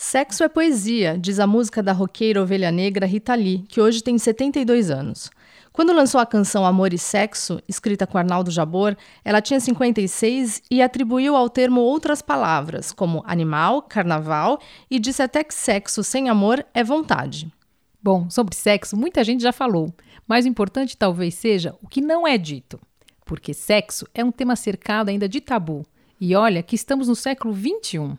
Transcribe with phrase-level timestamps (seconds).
[0.00, 4.16] Sexo é poesia, diz a música da roqueira ovelha negra Rita Lee, que hoje tem
[4.16, 5.28] 72 anos.
[5.72, 10.80] Quando lançou a canção Amor e Sexo, escrita com Arnaldo Jabor, ela tinha 56 e
[10.80, 16.64] atribuiu ao termo outras palavras, como animal, carnaval, e disse até que sexo sem amor
[16.72, 17.52] é vontade.
[18.00, 19.92] Bom, sobre sexo, muita gente já falou,
[20.28, 22.78] mas o importante talvez seja o que não é dito.
[23.24, 25.84] Porque sexo é um tema cercado ainda de tabu.
[26.20, 28.16] E olha que estamos no século XXI.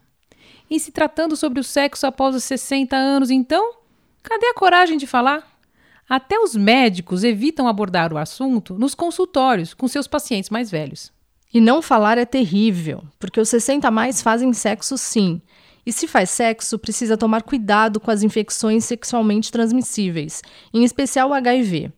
[0.69, 3.73] E se tratando sobre o sexo após os 60 anos, então,
[4.21, 5.59] cadê a coragem de falar?
[6.07, 11.11] Até os médicos evitam abordar o assunto nos consultórios com seus pacientes mais velhos.
[11.53, 15.41] E não falar é terrível, porque os 60 a mais fazem sexo sim.
[15.85, 21.33] E se faz sexo, precisa tomar cuidado com as infecções sexualmente transmissíveis, em especial o
[21.33, 21.91] HIV.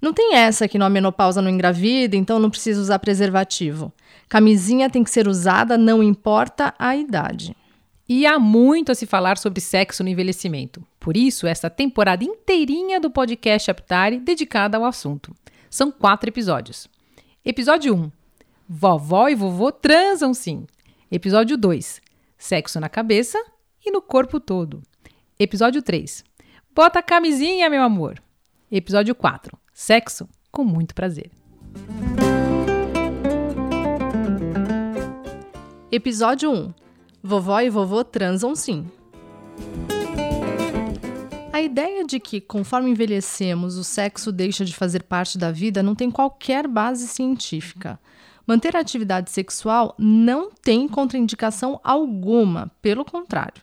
[0.00, 3.92] Não tem essa que na menopausa não engravida, então não precisa usar preservativo.
[4.28, 7.56] Camisinha tem que ser usada, não importa a idade.
[8.08, 10.82] E há muito a se falar sobre sexo no envelhecimento.
[10.98, 15.36] Por isso, essa temporada inteirinha do podcast Aptare dedicada ao assunto.
[15.68, 16.88] São quatro episódios.
[17.44, 18.10] Episódio 1.
[18.66, 20.66] Vovó e vovô transam sim.
[21.10, 22.00] Episódio 2.
[22.38, 23.38] Sexo na cabeça
[23.84, 24.82] e no corpo todo.
[25.38, 26.24] Episódio 3.
[26.74, 28.22] Bota a camisinha, meu amor.
[28.72, 29.54] Episódio 4.
[29.74, 31.30] Sexo com muito prazer.
[35.92, 36.87] Episódio 1
[37.22, 38.86] Vovó e vovô transam sim.
[41.52, 45.96] A ideia de que, conforme envelhecemos, o sexo deixa de fazer parte da vida não
[45.96, 47.98] tem qualquer base científica.
[48.46, 53.62] Manter a atividade sexual não tem contraindicação alguma, pelo contrário.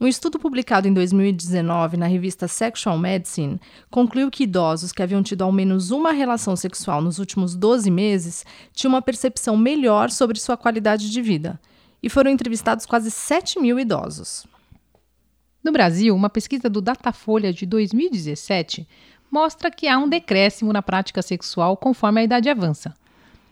[0.00, 5.42] Um estudo publicado em 2019 na revista Sexual Medicine concluiu que idosos que haviam tido
[5.42, 10.56] ao menos uma relação sexual nos últimos 12 meses tinham uma percepção melhor sobre sua
[10.56, 11.60] qualidade de vida
[12.04, 14.46] e foram entrevistados quase 7 mil idosos.
[15.62, 18.86] No Brasil, uma pesquisa do Datafolha de 2017
[19.30, 22.94] mostra que há um decréscimo na prática sexual conforme a idade avança.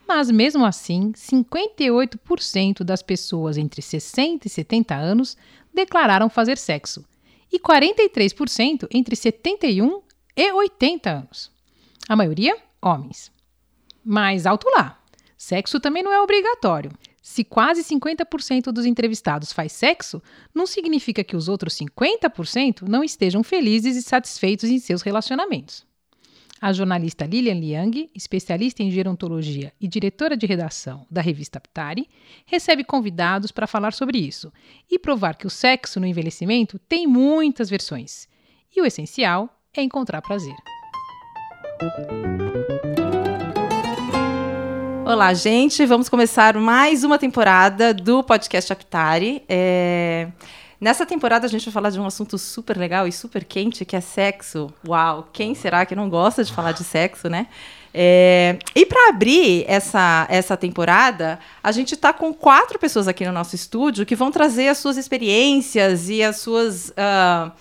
[0.06, 5.34] Mas, mesmo assim, 58% das pessoas entre 60 e 70 anos
[5.72, 7.02] declararam fazer sexo,
[7.50, 10.02] e 43% entre 71
[10.36, 11.50] e 80 anos.
[12.06, 13.32] A maioria, homens.
[14.04, 14.98] Mas alto lá!
[15.38, 16.92] Sexo também não é obrigatório.
[17.22, 20.21] Se quase 50% dos entrevistados faz sexo,
[20.53, 25.87] não significa que os outros 50% não estejam felizes e satisfeitos em seus relacionamentos.
[26.60, 32.09] A jornalista Lilian Liang, especialista em gerontologia e diretora de redação da revista Ptari,
[32.44, 34.53] recebe convidados para falar sobre isso
[34.91, 38.28] e provar que o sexo no envelhecimento tem muitas versões.
[38.75, 40.54] E o essencial é encontrar prazer.
[45.12, 45.84] Olá, gente.
[45.84, 49.44] Vamos começar mais uma temporada do podcast Aptari.
[49.46, 50.28] É...
[50.80, 53.94] Nessa temporada a gente vai falar de um assunto super legal e super quente, que
[53.94, 54.72] é sexo.
[54.88, 57.48] Uau, quem será que não gosta de falar de sexo, né?
[57.92, 58.58] É...
[58.74, 63.54] E para abrir essa, essa temporada, a gente está com quatro pessoas aqui no nosso
[63.54, 66.88] estúdio que vão trazer as suas experiências e as suas.
[66.88, 67.52] Uh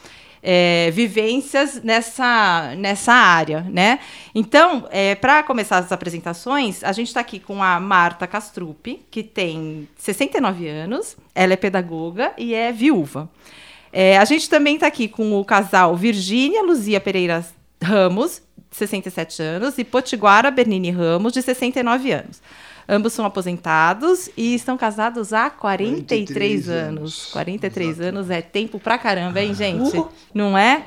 [0.44, 4.00] é, vivências nessa, nessa área, né?
[4.34, 9.24] Então, é, para começar as apresentações, a gente está aqui com a Marta Castrup, que
[9.24, 13.30] tem 69 anos, ela é pedagoga e é viúva.
[13.94, 17.46] É, a gente também está aqui com o casal Virgínia Luzia Pereira
[17.84, 18.42] Ramos,
[18.72, 22.42] 67 anos, e Potiguara Bernini Ramos, de 69 anos.
[22.94, 27.26] Ambos são aposentados e estão casados há 43, 43 anos.
[27.32, 28.10] 43 Exato.
[28.10, 29.98] anos é tempo pra caramba, hein, gente?
[29.98, 30.10] Uh.
[30.34, 30.86] Não é?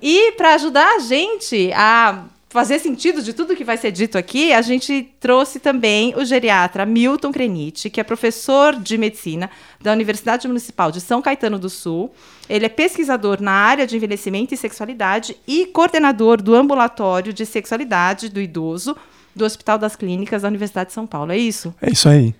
[0.00, 4.50] E para ajudar a gente a fazer sentido de tudo que vai ser dito aqui,
[4.50, 10.48] a gente trouxe também o geriatra Milton Crenite, que é professor de medicina da Universidade
[10.48, 12.14] Municipal de São Caetano do Sul.
[12.48, 18.30] Ele é pesquisador na área de envelhecimento e sexualidade e coordenador do ambulatório de sexualidade
[18.30, 18.96] do idoso
[19.36, 21.30] do Hospital das Clínicas da Universidade de São Paulo.
[21.30, 21.74] É isso?
[21.80, 22.34] É isso aí.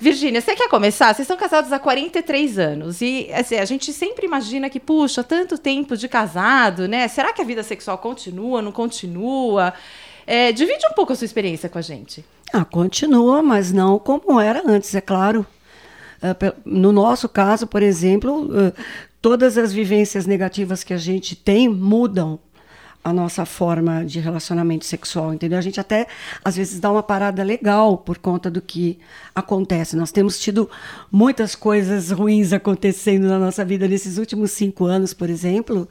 [0.00, 1.14] Virgínia, você quer começar?
[1.14, 5.56] Vocês são casados há 43 anos e assim, a gente sempre imagina que, puxa, tanto
[5.56, 7.06] tempo de casado, né?
[7.06, 9.72] Será que a vida sexual continua, não continua?
[10.26, 12.24] É, divide um pouco a sua experiência com a gente.
[12.52, 15.46] Ah, continua, mas não como era antes, é claro.
[16.20, 18.50] É, no nosso caso, por exemplo,
[19.20, 22.40] todas as vivências negativas que a gente tem mudam
[23.04, 25.58] a nossa forma de relacionamento sexual, entendeu?
[25.58, 26.06] A gente até
[26.44, 28.98] às vezes dá uma parada legal por conta do que
[29.34, 29.96] acontece.
[29.96, 30.70] Nós temos tido
[31.10, 35.88] muitas coisas ruins acontecendo na nossa vida nesses últimos cinco anos, por exemplo,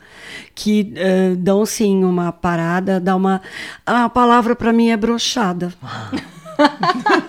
[0.55, 3.41] que uh, dão sim uma parada, dá uma
[3.85, 5.73] a palavra para mim é brochada.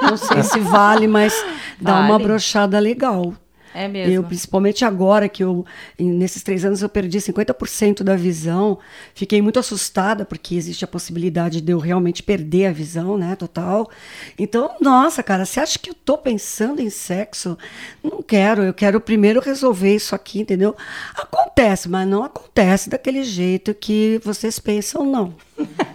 [0.00, 1.34] Não sei se vale, mas
[1.80, 2.10] dá Vale.
[2.10, 3.34] uma brochada legal.
[3.74, 4.12] É mesmo.
[4.12, 5.64] Eu, principalmente agora que eu,
[5.98, 8.78] nesses três anos, eu perdi 50% da visão.
[9.14, 13.90] Fiquei muito assustada, porque existe a possibilidade de eu realmente perder a visão, né, total.
[14.38, 17.56] Então, nossa, cara, você acha que eu tô pensando em sexo?
[18.02, 20.76] Não quero, eu quero primeiro resolver isso aqui, entendeu?
[21.14, 25.34] Acontece, mas não acontece daquele jeito que vocês pensam, não.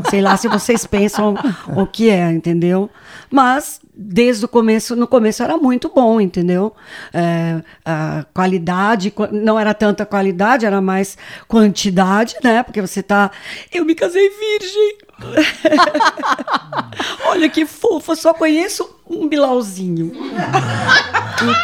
[0.10, 1.36] Sei lá se vocês pensam
[1.76, 2.90] o que é, entendeu?
[3.32, 6.74] Mas desde o começo, no começo era muito bom, entendeu?
[7.14, 11.18] É, a qualidade, qua- não era tanta qualidade, era mais
[11.48, 12.64] quantidade, né?
[12.64, 13.32] Porque você tá.
[13.74, 14.98] Eu me casei virgem.
[17.26, 20.12] Olha que fofa, só conheço um bilauzinho.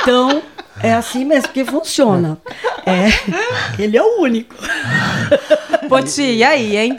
[0.02, 0.42] Então,
[0.82, 2.38] é assim mesmo que funciona.
[2.86, 4.56] É, ele é o único.
[5.88, 6.98] Poti, e aí, hein?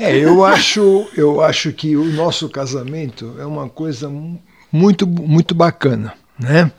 [0.00, 4.40] É, eu acho, eu acho que o nosso casamento é uma coisa mu-
[4.72, 6.70] muito, muito bacana, né?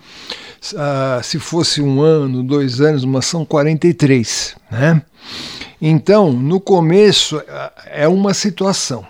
[0.76, 5.02] Ah, se fosse um ano, dois anos, mas são 43, né?
[5.82, 9.06] Então, no começo ah, é uma situação.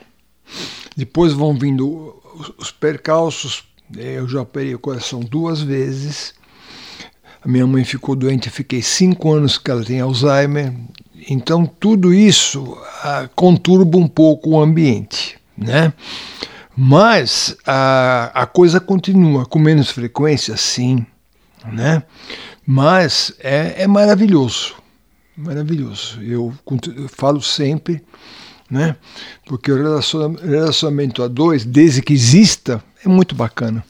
[0.95, 3.63] Depois vão vindo os- os percalços.
[3.97, 6.33] Eu já operei o coração duas vezes.
[7.43, 10.73] A minha mãe ficou doente, eu fiquei cinco anos que ela tem Alzheimer.
[11.29, 15.93] Então tudo isso ah, conturba um pouco o ambiente, né?
[16.75, 21.05] Mas a, a coisa continua com menos frequência, sim,
[21.71, 22.03] né?
[22.65, 24.75] Mas é, é maravilhoso,
[25.35, 26.21] maravilhoso.
[26.21, 26.53] Eu,
[26.95, 28.01] eu falo sempre,
[28.69, 28.95] né?
[29.45, 33.83] Porque o relaciona- relacionamento a dois, desde que exista, é muito bacana.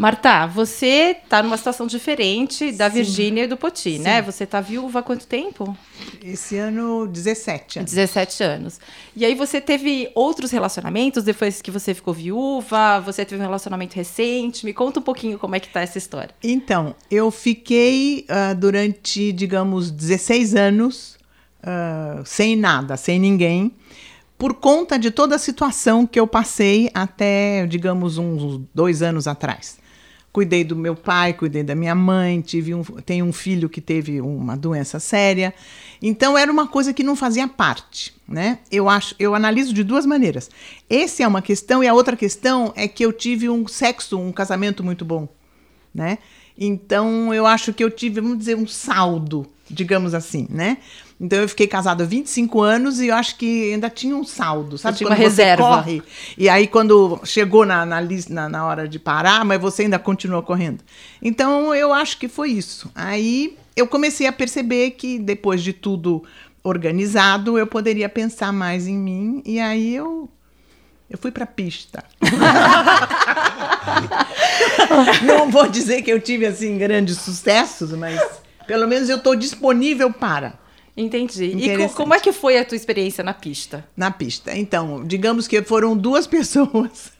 [0.00, 4.22] Marta, você tá numa situação diferente da Virgínia e do Poti, né?
[4.22, 5.76] Você tá viúva há quanto tempo?
[6.24, 7.92] Esse ano, 17 anos.
[7.92, 8.80] 17 anos.
[9.14, 12.98] E aí você teve outros relacionamentos depois que você ficou viúva?
[13.00, 14.64] Você teve um relacionamento recente?
[14.64, 16.34] Me conta um pouquinho como é que tá essa história.
[16.42, 21.18] Então, eu fiquei ah, durante, digamos, 16 anos
[21.62, 23.74] ah, sem nada, sem ninguém,
[24.38, 29.78] por conta de toda a situação que eu passei até, digamos, uns dois anos atrás.
[30.32, 34.20] Cuidei do meu pai, cuidei da minha mãe, tive um, tenho um filho que teve
[34.20, 35.52] uma doença séria.
[36.00, 38.60] Então era uma coisa que não fazia parte, né?
[38.70, 40.48] Eu acho, eu analiso de duas maneiras.
[40.88, 44.30] Essa é uma questão e a outra questão é que eu tive um sexo, um
[44.30, 45.28] casamento muito bom,
[45.92, 46.18] né?
[46.56, 50.76] Então eu acho que eu tive, vamos dizer, um saldo, digamos assim, né?
[51.20, 54.78] Então eu fiquei casada há 25 anos e eu acho que ainda tinha um saldo,
[54.78, 54.96] sabe?
[54.96, 55.62] tinha uma reserva.
[55.62, 56.02] corre
[56.38, 58.00] e aí quando chegou na, na,
[58.30, 60.82] na, na hora de parar, mas você ainda continua correndo.
[61.20, 62.90] Então eu acho que foi isso.
[62.94, 66.24] Aí eu comecei a perceber que depois de tudo
[66.64, 70.26] organizado, eu poderia pensar mais em mim e aí eu
[71.10, 72.02] eu fui pra pista.
[75.22, 78.18] Não vou dizer que eu tive assim grandes sucessos, mas
[78.66, 80.54] pelo menos eu estou disponível para
[80.96, 81.44] Entendi.
[81.56, 83.86] E como é que foi a tua experiência na pista?
[83.96, 84.56] na pista.
[84.56, 87.12] Então, digamos que foram duas pessoas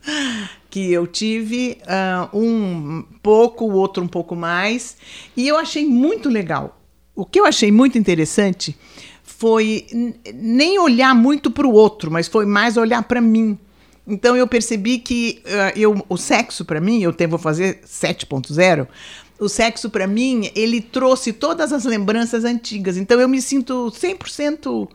[0.68, 4.96] que eu tive, ah, um pouco, o outro um pouco mais,
[5.36, 6.80] e eu achei muito legal.
[7.14, 8.76] O que eu achei muito interessante
[9.22, 9.86] foi
[10.34, 13.58] nem olhar muito para o outro, mas foi mais olhar para mim.
[14.06, 18.86] Então eu percebi que ah, eu, o sexo para mim, eu te- vou fazer 7.0,
[19.40, 22.96] o sexo para mim, ele trouxe todas as lembranças antigas.
[22.96, 24.88] Então eu me sinto 100%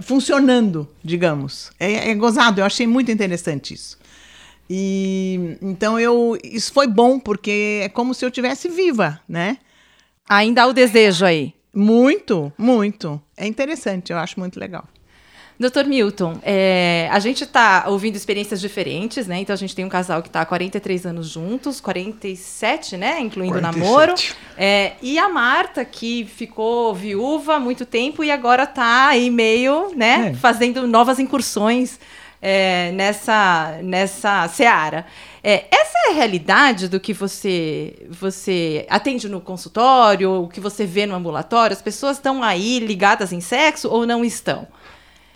[0.00, 1.70] funcionando, digamos.
[1.78, 3.98] É, é gozado, eu achei muito interessante isso.
[4.68, 9.58] E então eu isso foi bom porque é como se eu tivesse viva, né?
[10.28, 11.52] Ainda há o desejo aí.
[11.74, 13.20] Muito, muito.
[13.36, 14.86] É interessante, eu acho muito legal.
[15.60, 19.40] Doutor Milton, é, a gente está ouvindo experiências diferentes, né?
[19.40, 23.20] Então a gente tem um casal que está há 43 anos juntos, 47, né?
[23.20, 23.78] Incluindo o 47.
[23.84, 24.14] namoro.
[24.56, 29.94] É, e a Marta, que ficou viúva há muito tempo e agora está aí meio,
[29.94, 30.30] né?
[30.30, 30.34] É.
[30.34, 32.00] Fazendo novas incursões
[32.40, 35.04] é, nessa, nessa seara.
[35.44, 40.86] É, essa é a realidade do que você, você atende no consultório, o que você
[40.86, 41.76] vê no ambulatório?
[41.76, 44.66] As pessoas estão aí ligadas em sexo ou não estão?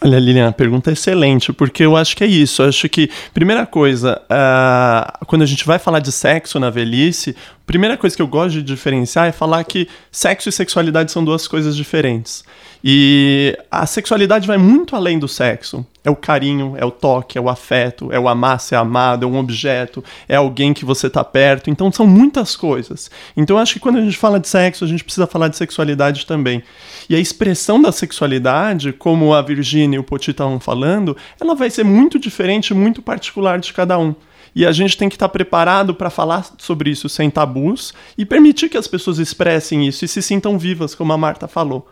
[0.05, 2.61] Olha, Lilian, a pergunta é excelente, porque eu acho que é isso.
[2.61, 7.31] Eu acho que, primeira coisa, uh, quando a gente vai falar de sexo na velhice,
[7.31, 11.25] a primeira coisa que eu gosto de diferenciar é falar que sexo e sexualidade são
[11.25, 12.45] duas coisas diferentes.
[12.85, 15.87] E a sexualidade vai muito além do sexo.
[16.05, 19.27] É o carinho, é o toque, é o afeto, é o amar ser amado, é
[19.27, 21.71] um objeto, é alguém que você está perto.
[21.71, 23.11] Então são muitas coisas.
[23.35, 25.57] Então eu acho que quando a gente fala de sexo, a gente precisa falar de
[25.57, 26.63] sexualidade também.
[27.09, 31.71] E a expressão da sexualidade, como a Virginia e o Poti estavam falando, ela vai
[31.71, 34.15] ser muito diferente, muito particular de cada um.
[34.55, 38.27] E a gente tem que estar tá preparado para falar sobre isso sem tabus e
[38.27, 41.89] permitir que as pessoas expressem isso e se sintam vivas, como a Marta falou.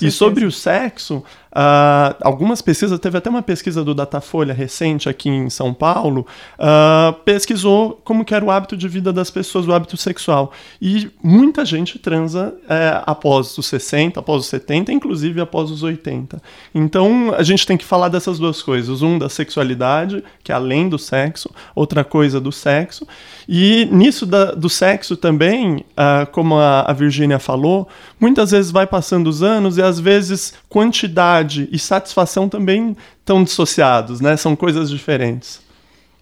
[0.00, 1.22] E sobre o sexo,
[1.56, 6.26] Uh, algumas pesquisas, teve até uma pesquisa do Datafolha recente aqui em São Paulo,
[6.58, 10.52] uh, pesquisou como que era o hábito de vida das pessoas, o hábito sexual.
[10.82, 16.42] E muita gente transa é, após os 60, após os 70, inclusive após os 80.
[16.74, 19.00] Então a gente tem que falar dessas duas coisas.
[19.00, 23.06] Um da sexualidade, que é além do sexo, outra coisa do sexo.
[23.48, 27.88] E nisso da, do sexo também, uh, como a, a Virgínia falou,
[28.20, 34.20] muitas vezes vai passando os anos e às vezes quantidade e satisfação também estão dissociados,
[34.20, 34.36] né?
[34.36, 35.60] São coisas diferentes.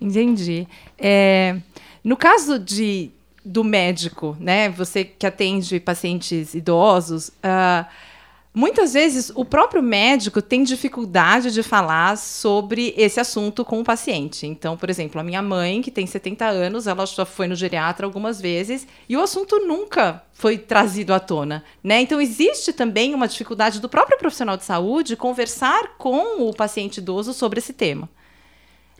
[0.01, 0.67] Entendi.
[0.99, 1.57] É,
[2.03, 3.11] no caso de,
[3.45, 4.69] do médico, né?
[4.71, 7.87] Você que atende pacientes idosos, uh,
[8.57, 14.47] Muitas vezes o próprio médico tem dificuldade de falar sobre esse assunto com o paciente.
[14.47, 18.07] Então, por exemplo, a minha mãe, que tem 70 anos, ela já foi no geriatra
[18.07, 22.01] algumas vezes e o assunto nunca foi trazido à tona, né?
[22.01, 27.35] Então existe também uma dificuldade do próprio profissional de saúde conversar com o paciente idoso
[27.35, 28.09] sobre esse tema.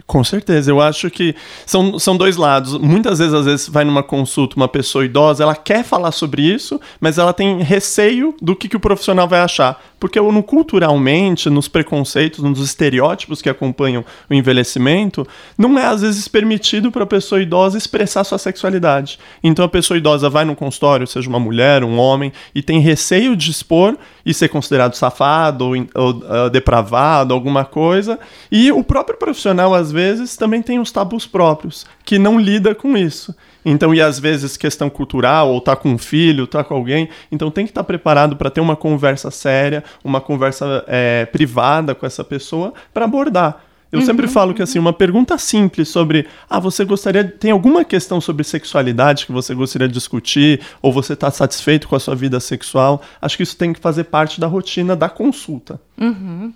[0.07, 1.35] Com certeza, eu acho que
[1.65, 2.77] são, são dois lados.
[2.77, 6.79] Muitas vezes, às vezes, vai numa consulta uma pessoa idosa, ela quer falar sobre isso,
[7.01, 9.83] mas ela tem receio do que, que o profissional vai achar.
[9.99, 16.29] Porque no culturalmente, nos preconceitos, nos estereótipos que acompanham o envelhecimento, não é às vezes
[16.29, 19.19] permitido para a pessoa idosa expressar sua sexualidade.
[19.43, 23.35] Então a pessoa idosa vai no consultório, seja uma mulher, um homem, e tem receio
[23.35, 28.19] de expor e ser considerado safado ou, ou uh, depravado, alguma coisa.
[28.51, 32.97] E o próprio profissional, às vezes, também tem os tabus próprios, que não lida com
[32.97, 33.35] isso.
[33.65, 37.51] Então, e às vezes questão cultural, ou tá com um filho, tá com alguém, então
[37.51, 42.05] tem que estar tá preparado para ter uma conversa séria, uma conversa é, privada com
[42.05, 43.63] essa pessoa para abordar.
[43.95, 47.85] Eu uhum, sempre falo que assim, uma pergunta simples sobre, ah, você gostaria, tem alguma
[47.85, 52.17] questão sobre sexualidade que você gostaria de discutir, ou você está satisfeito com a sua
[52.17, 53.01] vida sexual?
[53.23, 55.81] Acho que isso tem que fazer parte da rotina da consulta.
[55.97, 56.53] Uhum.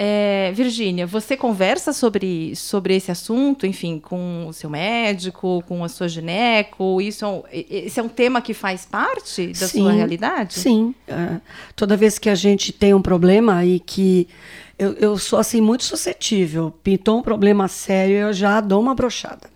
[0.00, 5.88] É, Virgínia, você conversa sobre, sobre esse assunto, enfim, com o seu médico, com a
[5.88, 7.00] sua gineco?
[7.00, 10.54] Isso é um, esse é um tema que faz parte da sim, sua realidade?
[10.54, 10.94] Sim.
[11.08, 11.40] Uh,
[11.74, 14.28] toda vez que a gente tem um problema e que
[14.78, 19.50] eu, eu sou assim muito suscetível, pintou um problema sério, eu já dou uma brochada.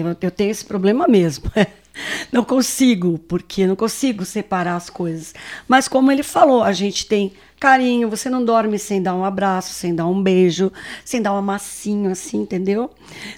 [0.00, 1.50] Eu, eu tenho esse problema mesmo.
[2.32, 5.34] não consigo, porque não consigo separar as coisas.
[5.66, 9.74] Mas como ele falou, a gente tem carinho, você não dorme sem dar um abraço,
[9.74, 10.72] sem dar um beijo,
[11.04, 12.90] sem dar um amassinho assim, entendeu?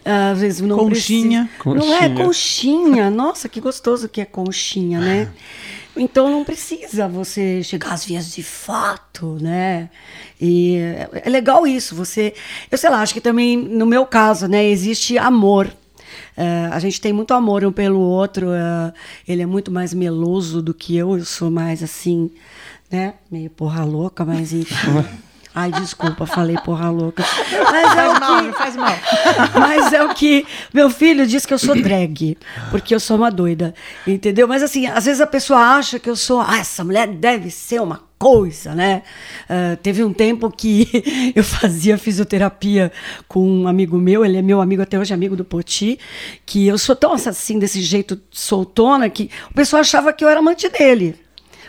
[0.05, 1.49] Às vezes não conchinha.
[1.59, 1.87] Precisa...
[1.87, 3.11] Não é conchinha.
[3.11, 5.33] Nossa, que gostoso que é conchinha, né?
[5.97, 9.91] Então não precisa você chegar às vias de fato, né?
[10.41, 10.77] E
[11.25, 12.33] é legal isso, você,
[12.71, 15.71] eu sei lá, acho que também no meu caso, né, existe amor.
[16.37, 18.49] Uh, a gente tem muito amor um pelo outro.
[18.49, 18.93] Uh,
[19.27, 21.17] ele é muito mais meloso do que eu.
[21.17, 22.31] Eu sou mais assim,
[22.91, 23.15] né?
[23.31, 24.75] Meio porra louca, mas enfim.
[25.55, 27.25] Ai, desculpa, falei porra louca.
[27.73, 28.99] Mas é faz mal, que, faz mal.
[29.59, 30.47] Mas é o que.
[30.73, 32.39] Meu filho diz que eu sou drag,
[32.71, 33.75] porque eu sou uma doida.
[34.07, 34.47] Entendeu?
[34.47, 36.41] Mas assim, às vezes a pessoa acha que eu sou.
[36.41, 39.03] Ah, essa mulher deve ser uma coisa, né?
[39.49, 40.87] Uh, teve um tempo que
[41.35, 42.93] eu fazia fisioterapia
[43.27, 45.99] com um amigo meu, ele é meu amigo até hoje, amigo do Poti,
[46.45, 50.39] que eu sou tão assim, desse jeito soltona, que o pessoal achava que eu era
[50.39, 51.17] amante dele.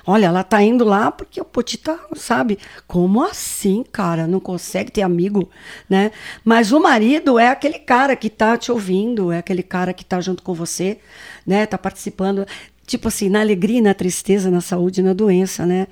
[0.06, 2.58] Olha, ela tá indo lá porque o Poti tá, sabe?
[2.88, 4.28] Como assim, cara?
[4.28, 5.50] Não consegue ter amigo,
[5.90, 6.12] né?
[6.44, 10.20] Mas o marido é aquele cara que tá te ouvindo, é aquele cara que tá
[10.20, 11.00] junto com você,
[11.46, 11.66] né?
[11.66, 12.46] Tá participando.
[12.86, 15.88] Tipo assim, na alegria, na tristeza, na saúde, na doença, né?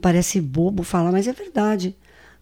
[0.00, 1.96] Parece bobo falar, mas é verdade.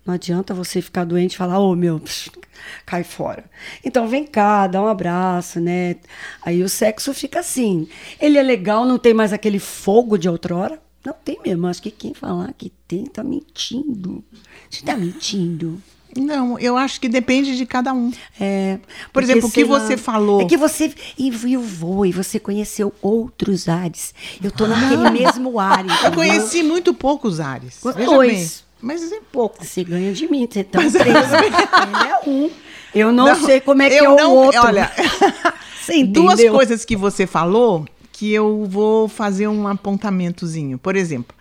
[0.05, 2.31] Não adianta você ficar doente e falar, ô oh, meu, psh,
[2.85, 3.45] cai fora.
[3.85, 5.97] Então vem cá, dá um abraço, né?
[6.45, 7.88] Aí o sexo fica assim.
[8.21, 11.66] Ele é legal, não tem mais aquele fogo de outrora, não tem mesmo.
[11.66, 14.25] Acho que quem falar que tem está mentindo.
[14.71, 15.80] Você está mentindo.
[16.16, 18.12] Não, eu acho que depende de cada um.
[18.38, 18.78] É,
[19.12, 20.42] Por exemplo, o que lá, você falou.
[20.42, 20.92] É que você
[21.49, 24.14] eu vou e você conheceu outros ares.
[24.42, 25.85] Eu estou naquele mesmo ar.
[26.04, 27.80] Eu conheci muito poucos ares.
[28.04, 28.64] Dois.
[28.80, 29.64] Mas é pouco.
[29.64, 30.99] Você ganha de mim, você tá preso.
[30.99, 32.50] Ele é um.
[32.94, 34.61] Eu não, sei como é que eu é não- o outro.
[34.61, 34.92] Olha,
[36.12, 37.87] duas coisas que você falou
[38.23, 40.79] que eu vou fazer um apontamentozinho.
[40.79, 41.35] Por exemplo,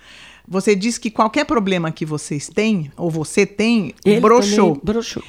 [0.48, 4.82] você disse que qualquer problema que vocês têm, ou você tem, Ele broxou.
[4.84, 5.22] broxou.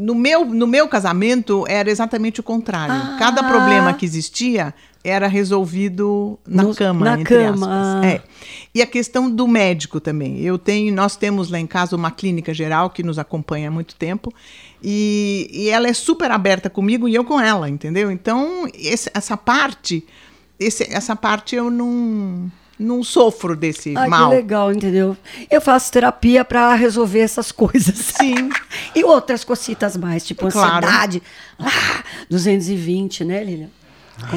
[0.00, 2.94] No meu, no meu casamento era exatamente o contrário.
[2.94, 3.16] Ah.
[3.18, 4.72] Cada problema que existia
[5.04, 7.66] era resolvido na No- cama, na entre cama,
[7.98, 8.04] aspas.
[8.04, 8.06] ah.
[8.06, 8.22] É.
[8.74, 10.40] E a questão do médico também.
[10.40, 13.94] Eu tenho, nós temos lá em casa uma clínica geral que nos acompanha há muito
[13.94, 14.32] tempo.
[14.82, 18.10] E, e ela é super aberta comigo e eu com ela, entendeu?
[18.10, 20.02] Então, esse- essa parte,
[20.58, 24.30] esse- essa parte eu não, não sofro desse Ai, mal.
[24.30, 25.16] que legal, entendeu?
[25.50, 27.96] Eu faço terapia para resolver essas coisas.
[27.96, 28.48] Sim.
[28.94, 30.86] e outras cositas mais, tipo Claro.
[30.86, 31.22] ansiedade.
[31.58, 33.70] Ah, 220, né, Lilian?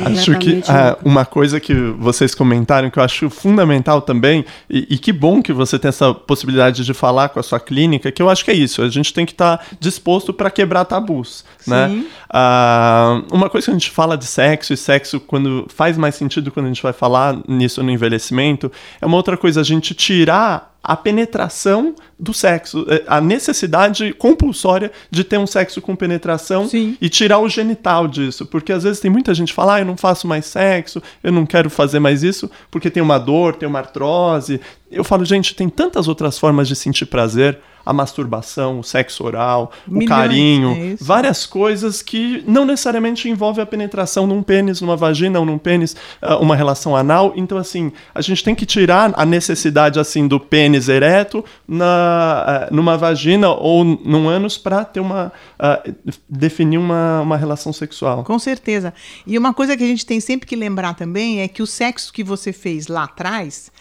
[0.05, 0.99] Acho que ah, louca.
[1.03, 5.51] uma coisa que vocês comentaram que eu acho fundamental também, e, e que bom que
[5.51, 8.53] você tem essa possibilidade de falar com a sua clínica, que eu acho que é
[8.53, 12.03] isso, a gente tem que estar disposto para quebrar tabus, né?
[12.29, 16.51] Ah, uma coisa que a gente fala de sexo, e sexo quando faz mais sentido
[16.51, 18.71] quando a gente vai falar nisso no envelhecimento,
[19.01, 24.91] é uma outra coisa, a gente tirar a penetração do sexo, eh, a necessidade compulsória
[25.09, 26.97] de ter um sexo com penetração Sim.
[26.99, 29.85] e tirar o genital disso, porque às vezes tem muita gente que fala, ah, eu
[29.85, 33.69] não faço mais sexo, eu não quero fazer mais isso, porque tem uma dor, tem
[33.69, 34.59] uma artrose.
[34.91, 39.71] Eu falo, gente, tem tantas outras formas de sentir prazer, a masturbação, o sexo oral,
[39.87, 44.95] Milhões, o carinho, é várias coisas que não necessariamente envolvem a penetração num pênis, numa
[44.95, 47.33] vagina ou num pênis, ah, uma relação anal.
[47.35, 52.67] Então, assim, a gente tem que tirar a necessidade, assim, do pênis ereto na, ah,
[52.71, 55.31] numa vagina ou num ânus para ter uma...
[55.59, 55.81] ah,
[56.29, 58.23] definir uma, uma relação sexual.
[58.23, 58.93] Com certeza.
[59.25, 62.11] E uma coisa que a gente tem sempre que lembrar também é que o sexo
[62.13, 63.71] que você fez lá atrás,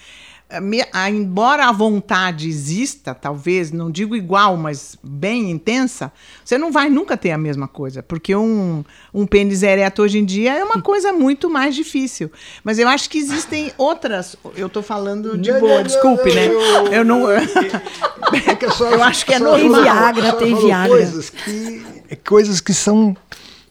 [1.10, 6.12] embora a vontade exista, talvez, não digo igual, mas bem intensa,
[6.44, 10.24] você não vai nunca ter a mesma coisa, porque um, um pênis ereto hoje em
[10.24, 12.30] dia é uma coisa muito mais difícil.
[12.64, 14.34] Mas eu acho que existem outras.
[14.56, 16.46] Eu tô falando de Não, boa, não, desculpe, não, né?
[16.48, 17.20] eu- Eu não.
[17.30, 19.68] É Eu acho que é Tem normal.
[19.70, 20.88] falou- Viagra, tem Viagra.
[20.88, 23.16] Coisas que, é coisas que são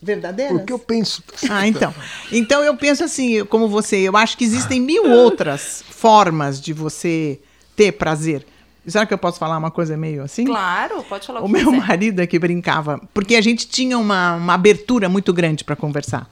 [0.02, 0.62] Verdadeiras?
[0.62, 1.24] o que eu penso.
[1.50, 1.94] Ah, então.
[2.32, 7.40] Então eu penso assim, como você, eu acho que existem mil outras formas de você
[7.76, 8.46] ter prazer.
[8.88, 10.46] Será que eu posso falar uma coisa meio assim?
[10.46, 11.86] Claro, pode falar o, O que meu quiser.
[11.88, 16.28] marido é que brincava, porque a gente tinha uma, uma abertura muito grande para conversar.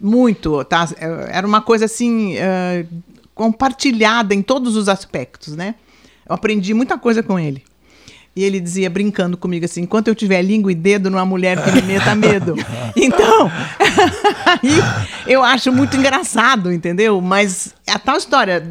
[0.00, 0.88] Muito, tá?
[1.28, 2.86] Era uma coisa assim, eh,
[3.34, 5.74] compartilhada em todos os aspectos, né?
[6.28, 7.62] Eu aprendi muita coisa com ele.
[8.34, 11.72] E ele dizia, brincando comigo assim, enquanto eu tiver língua e dedo numa mulher que
[11.72, 12.54] me meta medo.
[12.96, 13.50] Então,
[14.44, 14.82] aí
[15.26, 17.20] eu acho muito engraçado, entendeu?
[17.20, 18.62] Mas a tal história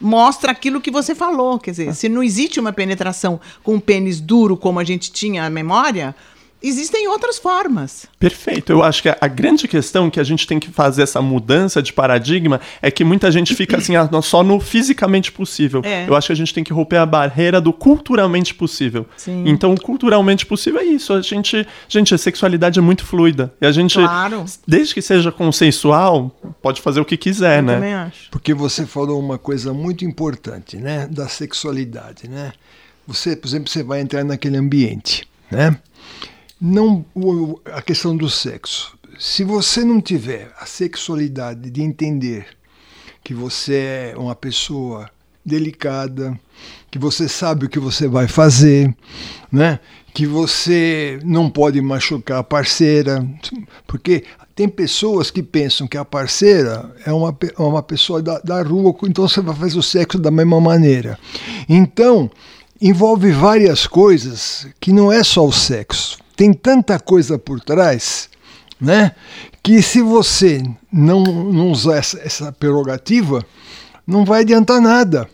[0.00, 1.60] mostra aquilo que você falou.
[1.60, 5.44] Quer dizer, se não existe uma penetração com um pênis duro como a gente tinha
[5.44, 6.14] a memória,
[6.62, 8.06] existem outras formas.
[8.18, 8.72] Perfeito.
[8.72, 11.92] Eu acho que a, grande questão que a gente tem que fazer essa mudança de
[11.92, 15.82] paradigma é que muita gente fica assim, ah, só no fisicamente possível.
[15.84, 16.08] É.
[16.08, 19.06] Eu acho que a gente tem que romper a barreira do culturalmente possível.
[19.16, 19.44] Sim.
[19.46, 21.12] Então, o culturalmente possível é isso.
[21.12, 23.52] A gente, gente, a sexualidade é muito fluida.
[23.60, 24.44] E a gente, Claro.
[24.66, 27.74] desde que seja consensual, pode fazer o que quiser, eu né?
[27.74, 28.30] também acho.
[28.30, 32.52] Porque você falou uma coisa muito importante, né, da sexualidade, né?
[33.06, 35.78] Você, por exemplo, você vai entrar naquele ambiente, né?
[36.60, 37.04] Não
[37.72, 38.98] a questão do sexo.
[39.18, 42.46] Se você não tiver a sexualidade de entender
[43.22, 45.10] que você é uma pessoa
[45.44, 46.38] delicada,
[46.90, 48.94] que você sabe o que você vai fazer,
[49.50, 49.80] né?
[50.12, 53.26] Que você não pode machucar a parceira,
[53.86, 58.62] porque tem pessoas que pensam que a parceira é uma, é uma pessoa da, da
[58.62, 61.18] rua, então você vai fazer o sexo da mesma maneira.
[61.68, 62.30] Então,
[62.80, 66.18] envolve várias coisas que não é só o sexo.
[66.38, 68.30] Tem tanta coisa por trás,
[68.80, 69.10] né?
[69.60, 73.44] Que se você não, não usar essa, essa prerrogativa,
[74.06, 75.28] não vai adiantar nada,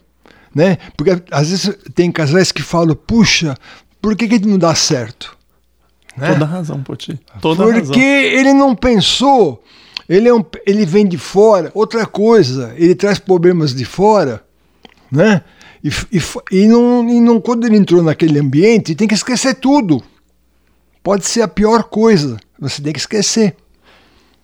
[0.54, 0.78] né?
[0.96, 3.54] Porque às vezes tem casais que falam, puxa,
[4.00, 5.36] por que, que não dá certo?
[6.16, 6.32] Né?
[6.32, 7.20] Toda razão, Poti.
[7.38, 8.00] Toda Porque razão.
[8.00, 9.62] ele não pensou,
[10.08, 11.70] ele, é um, ele vem de fora.
[11.74, 14.42] Outra coisa, ele traz problemas de fora,
[15.12, 15.42] né?
[15.84, 16.22] E, e,
[16.62, 20.02] e não, e não, quando ele entrou naquele ambiente, tem que esquecer tudo.
[21.04, 23.54] Pode ser a pior coisa, você tem que esquecer.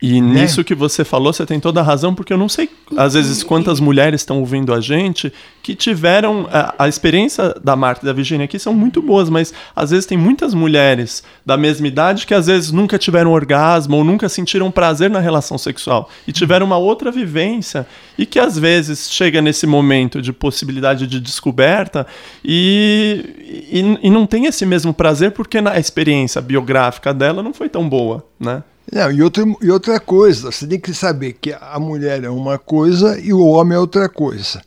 [0.02, 3.12] E nisso que você falou, você tem toda a razão, porque eu não sei, às
[3.12, 5.30] vezes, quantas mulheres estão ouvindo a gente
[5.62, 6.48] que tiveram.
[6.50, 10.06] A, a experiência da Marta e da Virginia aqui são muito boas, mas às vezes
[10.06, 14.70] tem muitas mulheres da mesma idade que às vezes nunca tiveram orgasmo ou nunca sentiram
[14.70, 17.86] prazer na relação sexual e tiveram uma outra vivência
[18.16, 22.06] e que às vezes chega nesse momento de possibilidade de descoberta
[22.44, 27.68] e, e, e não tem esse mesmo prazer porque na experiência biográfica dela não foi
[27.68, 28.62] tão boa, né?
[28.92, 32.58] Não, e, outra, e outra coisa, você tem que saber que a mulher é uma
[32.58, 34.60] coisa e o homem é outra coisa.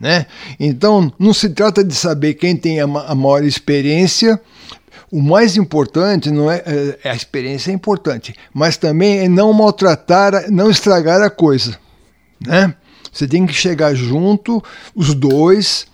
[0.00, 0.26] Né?
[0.58, 4.40] Então, não se trata de saber quem tem a, a maior experiência.
[5.10, 6.62] O mais importante não é,
[7.02, 11.78] é, a experiência é importante, mas também é não maltratar, não estragar a coisa,
[12.44, 12.74] né?
[13.10, 14.62] Você tem que chegar junto,
[14.94, 15.86] os dois,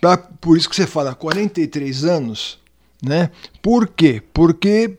[0.00, 2.58] pra, por isso que você fala 43 anos,
[3.02, 3.30] né?
[3.60, 4.22] Por quê?
[4.32, 4.96] Porque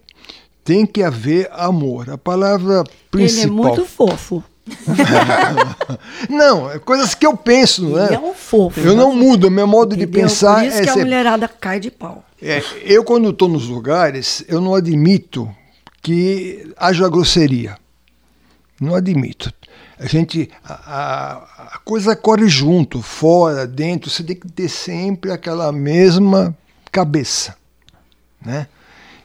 [0.63, 2.10] tem que haver amor.
[2.10, 3.43] A palavra principal.
[3.43, 4.43] Ele é muito fofo.
[6.30, 8.06] não, é coisas que eu penso, não é?
[8.06, 8.80] Ele é um fofo.
[8.80, 10.08] Eu não mudo, meu modo Entendeu?
[10.08, 12.23] de pensar Por isso é que a mulherada cai de pau.
[12.41, 15.54] É, eu quando estou nos lugares, eu não admito
[16.02, 17.78] que haja grosseria.
[18.80, 19.54] Não admito.
[19.99, 24.10] A gente, a, a coisa corre junto, fora, dentro.
[24.10, 26.56] Você tem que ter sempre aquela mesma
[26.91, 27.56] cabeça,
[28.45, 28.67] né?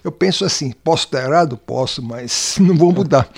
[0.09, 1.59] Eu penso assim, posso estar errado?
[1.59, 3.29] Posso, mas não vou mudar.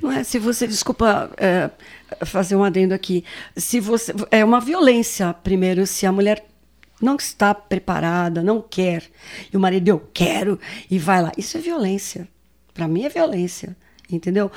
[0.00, 1.68] Não é, se você, desculpa é,
[2.24, 3.22] fazer um adendo aqui,
[3.54, 6.42] se você é uma violência primeiro se a mulher
[7.02, 9.02] não está preparada, não quer,
[9.52, 10.58] e o marido eu quero
[10.90, 12.26] e vai lá, isso é violência.
[12.72, 13.76] Para mim é violência,
[14.10, 14.50] entendeu?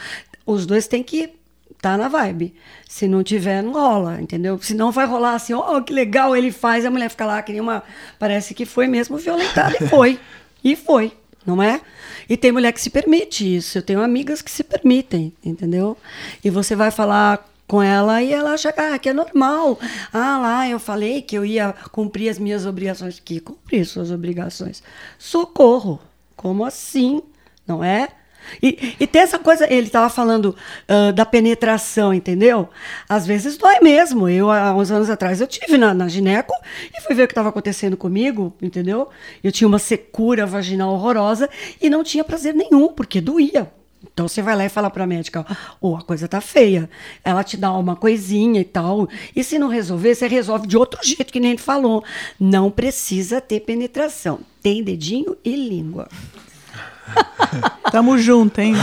[0.46, 1.34] Os dois têm que
[1.82, 2.56] tá na vibe.
[2.88, 4.58] Se não tiver, não rola, entendeu?
[4.62, 7.52] Se não vai rolar assim, oh, que legal ele faz, a mulher fica lá que
[7.52, 7.84] nem uma.
[8.18, 10.18] Parece que foi mesmo violentada e foi.
[10.68, 11.14] E foi,
[11.46, 11.80] não é?
[12.28, 13.78] E tem mulher que se permite isso.
[13.78, 15.96] Eu tenho amigas que se permitem, entendeu?
[16.44, 19.80] E você vai falar com ela e ela acha ah, que é normal.
[20.12, 23.18] Ah, lá eu falei que eu ia cumprir as minhas obrigações.
[23.18, 24.84] Que cumprir suas obrigações?
[25.18, 26.02] Socorro.
[26.36, 27.22] Como assim?
[27.66, 28.10] Não é?
[28.62, 30.56] E, e tem essa coisa, ele estava falando
[30.88, 32.70] uh, da penetração, entendeu?
[33.08, 34.28] Às vezes dói mesmo.
[34.28, 36.54] Eu, há uns anos atrás, eu tive na, na gineco
[36.96, 39.10] e fui ver o que estava acontecendo comigo, entendeu?
[39.44, 41.50] Eu tinha uma secura vaginal horrorosa
[41.82, 43.72] e não tinha prazer nenhum, porque doía.
[44.14, 45.46] Então você vai lá e fala para a médica,
[45.82, 46.90] ou oh, a coisa tá feia.
[47.24, 49.08] Ela te dá uma coisinha e tal.
[49.36, 52.04] E se não resolver, você resolve de outro jeito que nem ele falou.
[52.40, 54.40] Não precisa ter penetração.
[54.62, 56.08] Tem dedinho e língua.
[57.92, 58.76] Tamo junto, hein?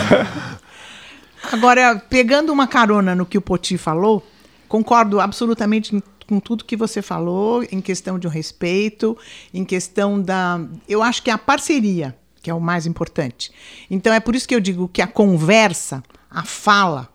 [1.53, 4.27] Agora, pegando uma carona no que o Poti falou,
[4.69, 9.17] concordo absolutamente com tudo que você falou em questão de um respeito,
[9.53, 10.61] em questão da.
[10.89, 13.51] Eu acho que é a parceria que é o mais importante.
[13.91, 17.09] Então é por isso que eu digo que a conversa, a fala,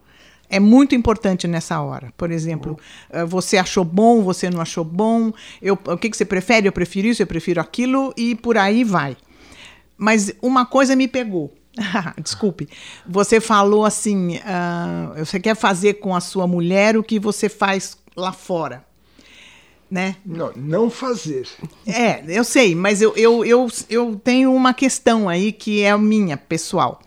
[0.50, 2.12] é muito importante nessa hora.
[2.18, 2.80] Por exemplo,
[3.14, 3.28] uhum.
[3.28, 6.68] você achou bom, você não achou bom, eu, o que, que você prefere?
[6.68, 9.16] Eu prefiro isso, eu prefiro aquilo, e por aí vai.
[10.00, 11.54] Mas uma coisa me pegou.
[12.24, 12.70] Desculpe.
[13.06, 17.98] Você falou assim: uh, você quer fazer com a sua mulher o que você faz
[18.16, 18.88] lá fora.
[19.92, 20.16] Né?
[20.24, 21.48] Não, não fazer.
[21.86, 26.38] É, eu sei, mas eu, eu, eu, eu tenho uma questão aí que é minha,
[26.38, 27.02] pessoal.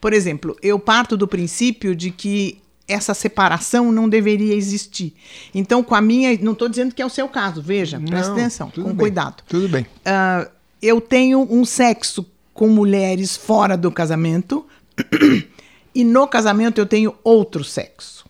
[0.00, 5.14] Por exemplo, eu parto do princípio de que essa separação não deveria existir.
[5.52, 6.38] Então, com a minha.
[6.40, 9.42] Não estou dizendo que é o seu caso, veja, presta atenção, com bem, cuidado.
[9.48, 9.82] Tudo bem.
[9.82, 10.48] Uh,
[10.80, 12.24] eu tenho um sexo
[12.58, 14.66] com mulheres fora do casamento
[15.94, 18.26] e no casamento eu tenho outro sexo.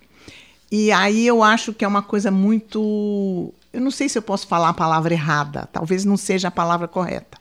[0.71, 3.55] E aí eu acho que é uma coisa muito.
[3.73, 6.87] Eu não sei se eu posso falar a palavra errada, talvez não seja a palavra
[6.87, 7.39] correta.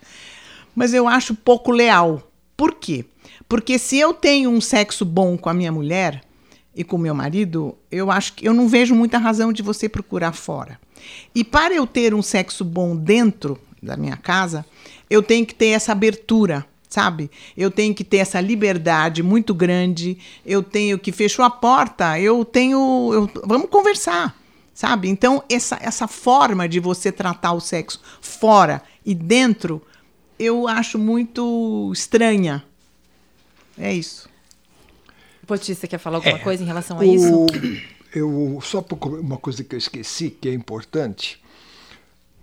[0.73, 2.26] Mas eu acho pouco leal.
[2.56, 3.04] Por quê?
[3.50, 6.23] Porque se eu tenho um sexo bom com a minha mulher
[6.73, 10.32] e com meu marido, eu acho que eu não vejo muita razão de você procurar
[10.32, 10.80] fora.
[11.36, 14.65] E para eu ter um sexo bom dentro da minha casa,
[15.10, 17.30] eu tenho que ter essa abertura sabe?
[17.56, 22.43] Eu tenho que ter essa liberdade muito grande, eu tenho que fechou a porta, eu
[22.45, 24.36] tenho, eu, vamos conversar,
[24.73, 25.10] sabe?
[25.10, 29.82] Então essa essa forma de você tratar o sexo fora e dentro,
[30.39, 32.63] eu acho muito estranha.
[33.78, 34.30] É isso.
[35.45, 37.45] Poti, você quer falar alguma é, coisa em relação a isso?
[38.15, 38.84] Eu só
[39.21, 41.39] uma coisa que eu esqueci que é importante.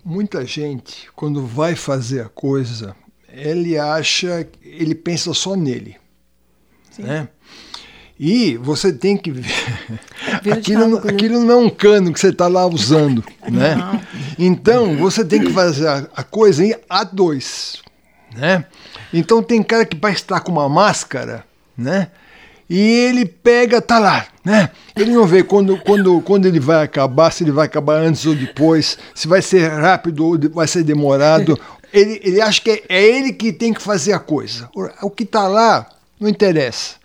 [0.05, 2.95] Muita gente quando vai fazer a coisa
[3.35, 5.97] ele acha, ele pensa só nele.
[6.91, 7.03] Sim.
[7.03, 7.27] Né?
[8.17, 9.45] E você tem que ver.
[10.51, 11.11] aquilo, né?
[11.11, 13.23] aquilo não é um cano que você está lá usando.
[13.49, 14.01] né?
[14.39, 17.79] Então, você tem que fazer a, a coisa em A2.
[18.33, 18.65] Né?
[19.13, 21.43] Então, tem cara que vai estar com uma máscara,
[21.77, 22.09] né?
[22.69, 24.71] e ele pega, tá lá, né?
[24.95, 28.33] Ele não vê quando, quando, quando ele vai acabar, se ele vai acabar antes ou
[28.33, 31.59] depois, se vai ser rápido ou vai ser demorado.
[31.95, 34.69] Ele, ele acha que é, é ele que tem que fazer a coisa.
[35.01, 35.87] O que está lá
[36.19, 36.95] não interessa.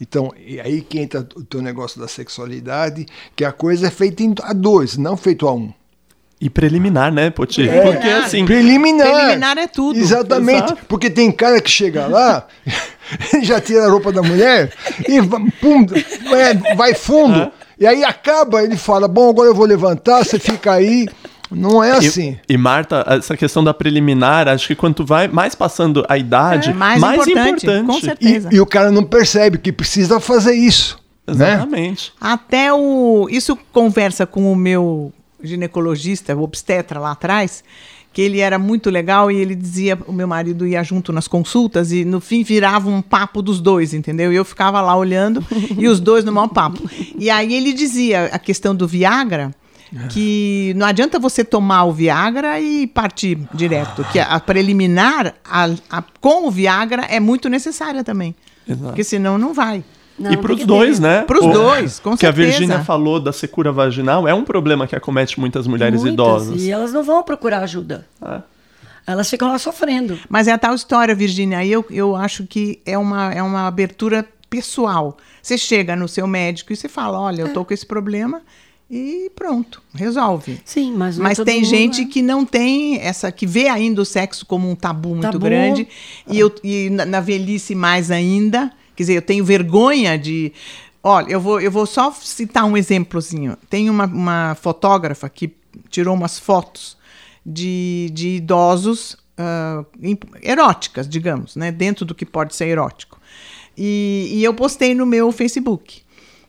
[0.00, 4.22] Então, é aí que entra o teu negócio da sexualidade, que a coisa é feita
[4.42, 5.72] a dois, não feito a um.
[6.40, 7.66] E preliminar, né, Poti?
[7.66, 8.44] É, porque assim.
[8.44, 9.08] Preliminar.
[9.08, 9.98] Preliminar é tudo.
[9.98, 10.64] Exatamente.
[10.64, 10.86] Exato.
[10.86, 12.46] Porque tem cara que chega lá,
[13.42, 14.72] já tira a roupa da mulher
[15.08, 15.22] e
[15.60, 15.86] pum,
[16.28, 17.38] vai, vai fundo.
[17.38, 17.52] É.
[17.78, 21.08] E aí acaba, ele fala: Bom, agora eu vou levantar, você fica aí.
[21.54, 22.38] Não é assim.
[22.48, 26.70] E, e, Marta, essa questão da preliminar, acho que quanto vai mais passando a idade,
[26.70, 28.48] é, mais, mais importante, importante, Com certeza.
[28.52, 30.98] E, e, o cara não percebe que precisa fazer isso.
[31.26, 31.54] Né?
[31.54, 32.12] Exatamente.
[32.20, 32.28] Né?
[32.32, 33.26] Até o.
[33.30, 35.12] Isso conversa com o meu
[35.42, 37.62] ginecologista, o obstetra lá atrás,
[38.12, 41.92] que ele era muito legal e ele dizia, o meu marido ia junto nas consultas
[41.92, 44.32] e no fim virava um papo dos dois, entendeu?
[44.32, 45.44] E eu ficava lá olhando
[45.76, 46.80] e os dois no maior papo.
[47.18, 49.50] E aí ele dizia a questão do Viagra,
[50.10, 56.02] que não adianta você tomar o Viagra e partir direto, que a preliminar a, a,
[56.20, 58.34] com o Viagra é muito necessária também.
[58.66, 58.86] Exato.
[58.86, 59.84] Porque senão não vai.
[60.18, 61.22] Não, e para os dois, né?
[61.22, 62.18] Para os dois, com que certeza.
[62.18, 66.14] Que a Virgínia falou da secura vaginal é um problema que acomete muitas mulheres muitas,
[66.14, 66.62] idosas.
[66.62, 68.06] E elas não vão procurar ajuda.
[68.24, 68.40] É.
[69.06, 70.18] Elas ficam lá sofrendo.
[70.28, 71.58] Mas é a tal história, Virgínia.
[71.58, 75.16] Aí eu, eu acho que é uma, é uma abertura pessoal.
[75.42, 78.40] Você chega no seu médico e você fala: olha, eu tô com esse problema
[78.90, 80.60] e pronto, resolve.
[80.64, 82.04] Sim, mas mas tem mundo, gente é.
[82.04, 85.38] que não tem essa que vê ainda o sexo como um tabu muito tabu.
[85.38, 85.88] grande
[86.28, 90.52] e, eu, e na, na velhice mais ainda Quer dizer, eu tenho vergonha de.
[91.02, 93.56] Olha, eu vou, eu vou só citar um exemplozinho.
[93.68, 95.54] Tem uma, uma fotógrafa que
[95.90, 96.96] tirou umas fotos
[97.44, 99.84] de, de idosos uh,
[100.42, 101.70] eróticas, digamos, né?
[101.72, 103.20] Dentro do que pode ser erótico.
[103.76, 106.02] E, e eu postei no meu Facebook.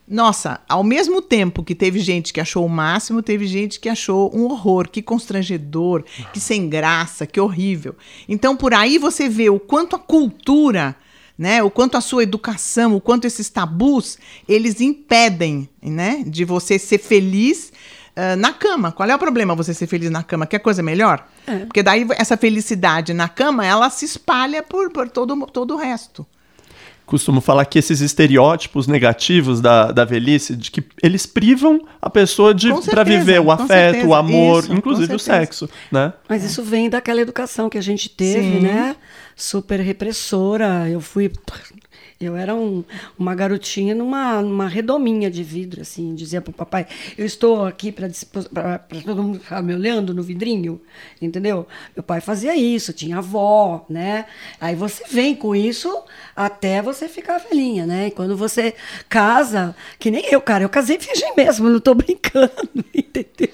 [0.08, 4.32] Nossa, ao mesmo tempo que teve gente que achou o máximo, teve gente que achou
[4.36, 7.96] um horror, que constrangedor, que sem graça, que horrível.
[8.30, 10.96] Então, por aí você vê o quanto a cultura
[11.38, 11.62] né?
[11.62, 16.98] O quanto a sua educação, o quanto esses tabus, eles impedem, né, de você ser
[16.98, 17.74] feliz
[18.16, 18.92] uh, na cama.
[18.92, 20.48] Qual é o problema você ser feliz na cama?
[20.48, 21.28] Quer coisa melhor?
[21.46, 21.66] É.
[21.66, 26.26] Porque daí essa felicidade na cama, ela se espalha por, por todo, todo o resto
[27.06, 32.54] costumo falar que esses estereótipos negativos da, da velhice, de que eles privam a pessoa
[32.54, 36.14] de para viver o afeto, o amor, isso, inclusive o sexo, né?
[36.28, 38.60] Mas isso vem daquela educação que a gente teve, Sim.
[38.62, 38.96] né?
[39.36, 40.90] Super repressora.
[40.90, 41.32] Eu fui
[42.20, 42.82] eu era um,
[43.20, 47.92] uma garotinha numa, numa redominha de vidro, assim, dizia para o papai: Eu estou aqui
[47.92, 48.08] para
[49.04, 50.82] todo mundo ficar me olhando no vidrinho,
[51.22, 51.68] entendeu?
[51.94, 54.26] Meu pai fazia isso, tinha avó, né?
[54.62, 58.08] Aí você vem com isso até você ficar velhinha, né?
[58.08, 58.76] E quando você
[59.10, 62.52] casa, que nem eu, cara, eu casei virgem mesmo, não estou brincando,
[62.96, 63.54] entendeu?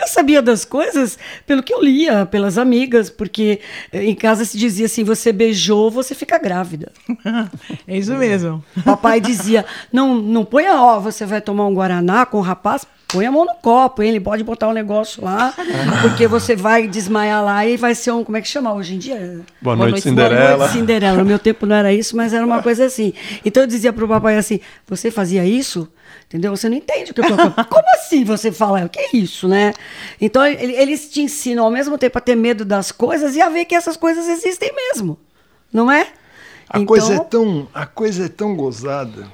[0.00, 3.60] Eu sabia das coisas pelo que eu lia, pelas amigas, porque
[3.92, 6.92] em casa se dizia assim: você beijou, você fica grávida.
[7.96, 8.62] É isso mesmo.
[8.84, 12.86] Papai dizia: não, não põe a ó, você vai tomar um Guaraná com o rapaz,
[13.08, 14.10] põe a mão no copo, hein?
[14.10, 15.54] ele pode botar um negócio lá,
[16.02, 18.22] porque você vai desmaiar lá e vai ser um.
[18.22, 19.16] Como é que chama hoje em dia?
[19.16, 20.46] Boa, Boa noite, noite, Cinderela.
[20.46, 21.18] Boa noite, Cinderela.
[21.18, 23.14] No meu tempo não era isso, mas era uma coisa assim.
[23.44, 25.88] Então eu dizia pro papai assim: você fazia isso?
[26.26, 26.54] Entendeu?
[26.54, 27.54] Você não entende o que eu tô falando.
[27.66, 28.84] Como assim você fala?
[28.84, 29.72] O que é isso, né?
[30.20, 33.64] Então eles te ensinam ao mesmo tempo a ter medo das coisas e a ver
[33.64, 35.18] que essas coisas existem mesmo.
[35.72, 36.08] Não é?
[36.68, 36.86] A, então...
[36.86, 39.26] coisa é tão, a coisa é tão gozada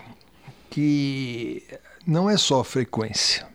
[0.70, 1.62] que
[2.06, 3.46] não é só frequência.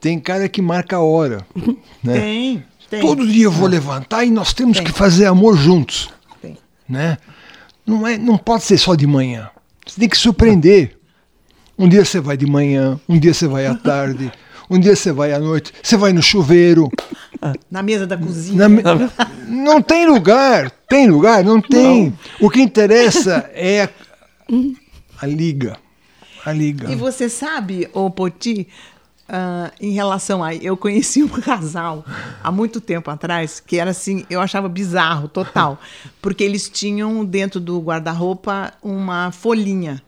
[0.00, 1.46] Tem cara que marca a hora.
[2.02, 2.20] né?
[2.20, 3.00] Tem, tem.
[3.00, 4.86] Todo dia eu vou levantar e nós temos tem.
[4.86, 6.10] que fazer amor juntos.
[6.40, 6.56] Tem.
[6.88, 7.18] Né?
[7.84, 9.50] Não, é, não pode ser só de manhã.
[9.86, 10.96] Você tem que surpreender.
[11.78, 14.32] Um dia você vai de manhã, um dia você vai à tarde,
[14.70, 16.90] um dia você vai à noite, você vai no chuveiro.
[17.70, 18.68] Na mesa da cozinha.
[18.68, 18.94] Na,
[19.46, 20.72] não tem lugar.
[20.88, 21.42] Tem lugar?
[21.42, 22.06] Não tem.
[22.06, 22.46] Não.
[22.46, 23.90] O que interessa é a,
[25.20, 25.76] a, liga.
[26.44, 26.90] A liga.
[26.90, 28.68] E você sabe, ô Poti,
[29.28, 30.54] uh, em relação a.
[30.54, 32.04] Eu conheci um casal
[32.42, 35.78] há muito tempo atrás que era assim, eu achava bizarro, total.
[36.22, 40.02] Porque eles tinham dentro do guarda-roupa uma folhinha.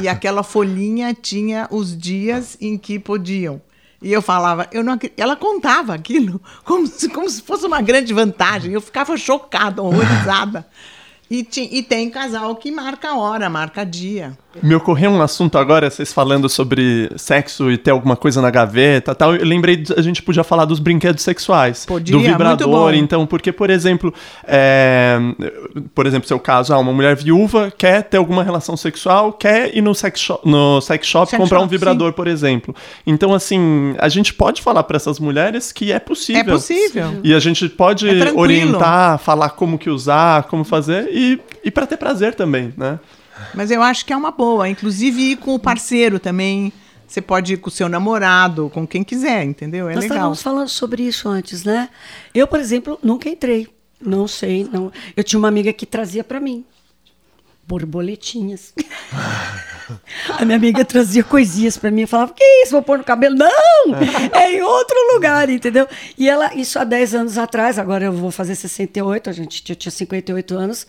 [0.00, 3.60] E aquela folhinha tinha os dias em que podiam.
[4.02, 8.12] E eu falava, eu não ela contava aquilo como se, como se fosse uma grande
[8.12, 8.72] vantagem.
[8.72, 10.66] Eu ficava chocada, horrorizada.
[11.30, 14.36] E, ti, e tem casal que marca hora, marca dia.
[14.60, 19.14] Me ocorreu um assunto agora, vocês falando sobre sexo e ter alguma coisa na gaveta
[19.14, 19.34] tal.
[19.34, 21.86] Eu lembrei, de- a gente podia falar dos brinquedos sexuais.
[21.86, 22.94] Podia, do vibrador.
[22.94, 24.12] Então, porque, por exemplo,
[24.44, 25.18] é,
[25.94, 29.80] por exemplo, seu caso, ah, uma mulher viúva quer ter alguma relação sexual, quer ir
[29.80, 32.74] no sex shop, no sex shop Sex comprar um shop, vibrador, por exemplo.
[33.06, 36.40] Então, assim, a gente pode falar para essas mulheres que é possível.
[36.40, 37.20] É possível.
[37.22, 41.86] E a gente pode É orientar, falar como que usar, como fazer e, e para
[41.86, 42.98] ter prazer também, né?
[43.54, 44.68] Mas eu acho que é uma boa.
[44.68, 46.72] Inclusive ir com o parceiro também.
[47.06, 49.86] Você pode ir com o seu namorado, com quem quiser, entendeu?
[49.88, 50.16] É Nós legal.
[50.16, 51.90] estávamos falando sobre isso antes, né?
[52.34, 53.68] Eu, por exemplo, nunca entrei.
[54.00, 54.90] Não sei, não.
[55.14, 56.64] Eu tinha uma amiga que trazia para mim
[57.66, 58.74] borboletinhas.
[60.38, 62.72] A minha amiga trazia coisinhas para mim, eu falava: "Que isso?
[62.72, 63.50] Vou pôr no cabelo?" Não!
[64.32, 65.86] É em outro lugar, entendeu?
[66.16, 69.76] E ela, isso há 10 anos atrás, agora eu vou fazer 68, a gente eu
[69.76, 70.86] tinha 58 anos.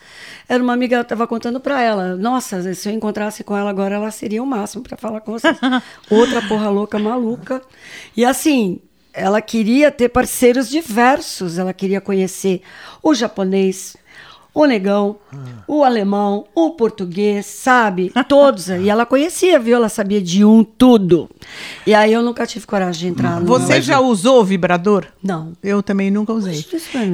[0.48, 3.96] Era uma amiga, eu estava contando para ela: "Nossa, se eu encontrasse com ela agora,
[3.96, 5.58] ela seria o máximo para falar com vocês."
[6.10, 7.62] Outra porra louca maluca.
[8.16, 8.80] E assim,
[9.14, 12.62] ela queria ter parceiros diversos, ela queria conhecer
[13.02, 13.96] o japonês,
[14.54, 15.16] o negão,
[15.68, 18.12] o alemão, o português, sabe?
[18.30, 18.70] Todos.
[18.70, 19.76] E ela conhecia, viu?
[19.76, 21.28] Ela sabia de um tudo.
[21.88, 23.48] E aí eu nunca tive coragem de entrar no.
[23.48, 25.06] Você já usou o vibrador?
[25.24, 25.54] Não.
[25.64, 26.64] Eu também nunca usei.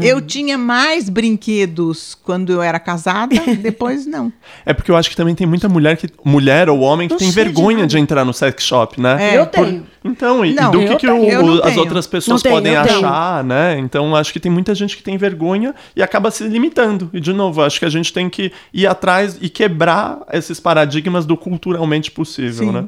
[0.01, 0.05] É.
[0.11, 4.31] Eu tinha mais brinquedos quando eu era casada, depois não.
[4.65, 7.19] É porque eu acho que também tem muita mulher que mulher ou homem que Não
[7.19, 7.87] tem de vergonha nada.
[7.87, 9.31] de, entrar no sex shop, né?
[9.33, 9.85] É, eu Por- tenho.
[10.03, 12.73] Então, e, e Não, do eu que, que o- não as outras pessoas tenho, podem
[12.73, 12.99] eu tenho.
[12.99, 13.77] achar, né?
[13.79, 17.09] Então, acho que tem muita gente que tem vergonha e acaba se limitando.
[17.13, 21.25] E, de novo, acho que a gente tem que ir atrás e quebrar esses paradigmas
[21.25, 22.71] do culturalmente possível, Sim.
[22.71, 22.85] né?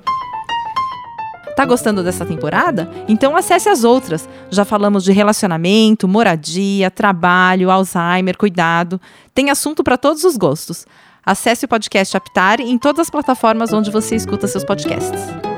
[1.56, 2.90] Tá gostando dessa temporada?
[3.10, 4.28] Então acesse as outras.
[4.50, 9.00] Já falamos de relacionamento, moradia, trabalho, Alzheimer, cuidado.
[9.36, 10.86] Tem assunto para todos os gostos.
[11.26, 15.51] Acesse o podcast Aptare em todas as plataformas onde você escuta seus podcasts.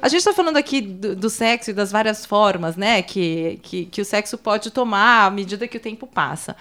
[0.00, 3.84] A gente está falando aqui do, do sexo e das várias formas, né, que, que,
[3.86, 6.56] que o sexo pode tomar à medida que o tempo passa.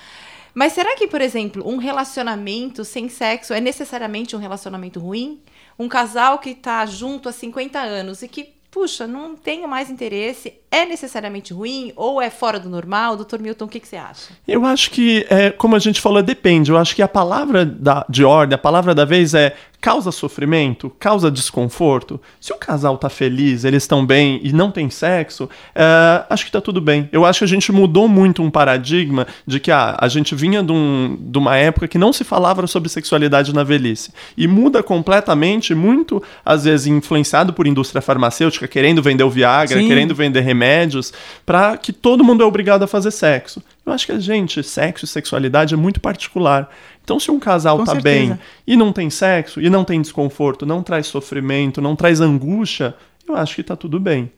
[0.54, 5.40] Mas será que, por exemplo, um relacionamento sem sexo é necessariamente um relacionamento ruim?
[5.78, 10.54] Um casal que está junto há 50 anos e que, puxa, não tenho mais interesse,
[10.72, 13.16] é necessariamente ruim ou é fora do normal?
[13.16, 14.34] Doutor Milton, o que, que você acha?
[14.48, 16.72] Eu acho que, é, como a gente falou, depende.
[16.72, 20.92] Eu acho que a palavra da- de ordem, a palavra da vez é causa sofrimento,
[21.00, 22.20] causa desconforto.
[22.42, 26.52] Se o casal tá feliz, eles estão bem e não tem sexo, é, acho que
[26.52, 27.08] tá tudo bem.
[27.12, 30.64] Eu acho que a gente mudou muito um paradigma de que ah, a gente vinha
[30.64, 34.12] de, um- de uma época que não se falava sobre sexualidade na velhice.
[34.36, 39.88] E muda completamente, muito, às vezes, influenciado por indústria farmacêutica, querendo vender o Viagra, Sim.
[39.88, 41.14] querendo vender remédios,
[41.46, 43.62] para que todo mundo é obrigado a fazer sexo.
[43.88, 46.70] Eu acho que a gente, sexo e sexualidade é muito particular.
[47.02, 48.34] Então, se um casal Com tá certeza.
[48.34, 52.94] bem e não tem sexo, e não tem desconforto, não traz sofrimento, não traz angústia,
[53.26, 54.30] eu acho que tá tudo bem.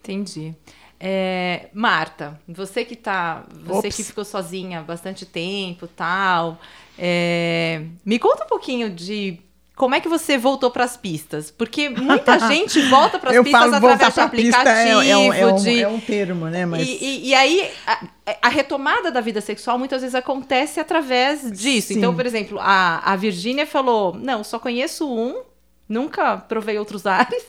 [0.00, 0.54] Entendi.
[0.98, 3.96] É, Marta, você que tá, você Ops.
[3.96, 6.58] que ficou sozinha há bastante tempo, tal,
[6.98, 9.40] é, me conta um pouquinho de
[9.76, 13.60] como é que você voltou para as pistas, porque muita gente volta para as pistas
[13.60, 16.46] falo através de pra pista aplicativo, é, é um, é, um, de é um termo,
[16.46, 16.64] né?
[16.64, 17.98] Mas e, e- e aí, a,
[18.42, 21.88] a retomada da vida sexual muitas vezes acontece através disso.
[21.88, 21.98] Sim.
[21.98, 25.42] Então, por exemplo, a, a Virgínia falou: Não, só conheço um,
[25.88, 27.44] nunca provei outros ares.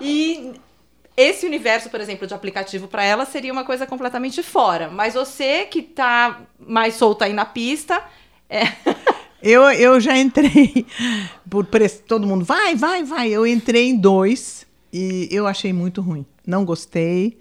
[0.00, 0.54] E
[1.14, 4.88] esse universo, por exemplo, de aplicativo para ela seria uma coisa completamente fora.
[4.88, 8.02] Mas você que tá mais solta aí na pista.
[9.42, 10.86] Eu, eu já entrei
[11.48, 12.02] por press...
[12.06, 13.28] todo mundo vai, vai, vai.
[13.28, 16.26] Eu entrei em dois e eu achei muito ruim.
[16.46, 17.38] Não gostei.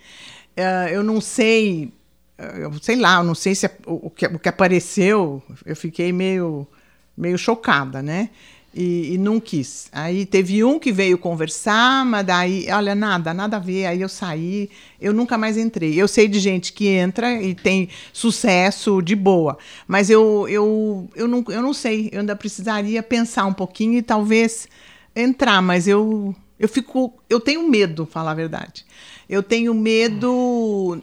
[0.55, 1.91] Eh, eu não sei,
[2.38, 5.41] eh, eu sei lá, eu não sei se é- o, o que, o que apareceu.
[5.65, 6.67] Eu fiquei meio,
[7.15, 8.29] meio chocada, né?
[8.77, 9.87] E, e não quis.
[9.91, 13.87] Aí teve um que veio conversar, mas daí, olha, nada, nada a ver.
[13.87, 14.69] Aí eu saí,
[15.01, 15.95] eu nunca mais entrei.
[15.95, 21.27] Eu sei de gente que entra e tem sucesso de boa, mas eu, eu, eu,
[21.27, 22.09] não, eu não sei.
[22.11, 24.67] Eu ainda precisaria pensar um pouquinho e talvez
[25.15, 27.11] entrar, mas eu, eu fico.
[27.27, 28.85] Eu tenho medo, falar a verdade.
[29.27, 31.01] Eu tenho medo.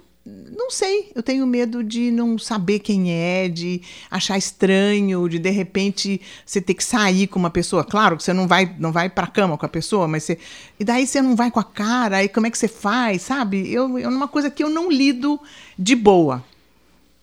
[0.57, 5.51] Não sei, eu tenho medo de não saber quem é, de achar estranho, de de
[5.51, 7.85] repente você ter que sair com uma pessoa.
[7.85, 10.39] Claro que você não vai, não vai para cama com a pessoa, mas você.
[10.79, 13.73] E daí você não vai com a cara, aí como é que você faz, sabe?
[13.73, 15.41] Eu, é uma coisa que eu não lido
[15.79, 16.43] de boa.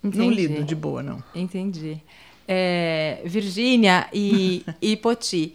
[0.04, 0.48] Não Entendi.
[0.48, 1.24] lido de boa, não.
[1.34, 2.02] Entendi.
[2.48, 5.54] É, Virgínia e, e Poti,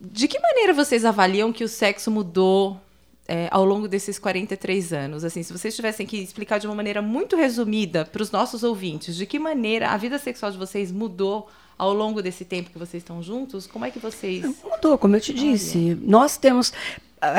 [0.00, 2.80] de que maneira vocês avaliam que o sexo mudou
[3.30, 5.22] é, ao longo desses 43 anos?
[5.22, 9.14] Assim, se vocês tivessem que explicar de uma maneira muito resumida para os nossos ouvintes,
[9.14, 13.00] de que maneira a vida sexual de vocês mudou ao longo desse tempo que vocês
[13.00, 14.44] estão juntos, como é que vocês.
[14.64, 15.96] Mudou, como eu te disse.
[16.02, 16.72] Nós temos.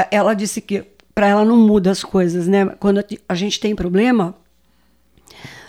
[0.09, 2.67] Ela disse que para ela não muda as coisas, né?
[2.79, 4.33] Quando a gente tem problema,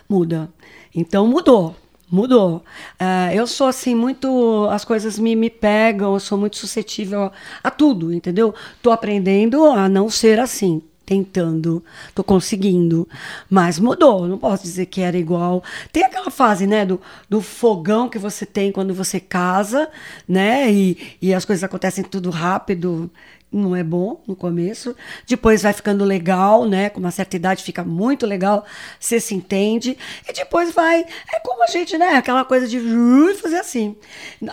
[0.09, 0.49] muda.
[0.95, 1.75] Então mudou.
[2.13, 2.63] Mudou.
[3.01, 4.69] Ah, eu sou assim, muito.
[4.71, 7.33] As coisas me, me pegam, eu sou muito suscetível a,
[7.65, 8.55] a tudo, entendeu?
[8.83, 10.83] Tô aprendendo a não ser assim.
[11.07, 11.83] Tentando,
[12.15, 13.09] tô conseguindo,
[13.51, 14.29] mas mudou.
[14.29, 15.65] Não posso dizer que era igual.
[15.91, 19.91] Tem aquela fase, né, do, do fogão que você tem quando você casa,
[20.29, 23.11] né, e, e as coisas acontecem tudo rápido
[23.53, 24.97] não é bom no começo.
[25.27, 26.89] Depois vai ficando legal, né?
[26.89, 28.65] Com uma certa idade fica muito legal,
[28.99, 29.97] você se entende.
[30.29, 31.05] E depois vai.
[31.33, 32.15] É como a gente, né?
[32.15, 32.81] Aquela coisa de
[33.41, 33.97] fazer assim.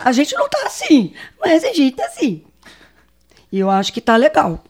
[0.03, 2.43] A gente não tá assim, mas a gente tá assim.
[3.51, 4.63] E eu acho que tá legal.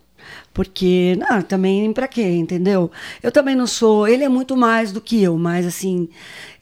[0.54, 2.92] Porque, não, também pra quê, entendeu?
[3.24, 4.08] Eu também não sou.
[4.08, 6.10] Ele é muito mais do que eu, mas assim.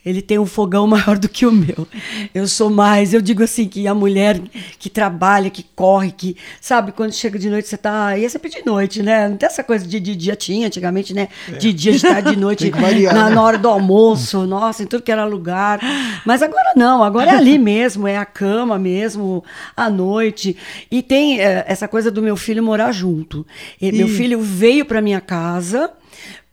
[0.06, 1.88] Ele tem um fogão maior do que o meu.
[2.34, 4.40] Eu sou mais, eu digo assim, que a mulher
[4.80, 8.18] que trabalha, que corre, que, sabe, quando chega de noite, você tá.
[8.18, 9.28] E é sempre de noite, né?
[9.28, 11.28] Não tem essa coisa de, de dia, tinha antigamente, né?
[11.60, 13.36] De dia, de tarde, de noite, variar, na, né?
[13.36, 15.80] na hora do almoço, nossa, em tudo que era lugar.
[16.26, 19.44] Mas agora não, agora é ali mesmo, é a cama mesmo,
[19.76, 20.56] à noite.
[20.90, 23.46] E tem eh, essa coisa do meu filho morar junto.
[23.82, 25.92] E Meu filho veio para minha casa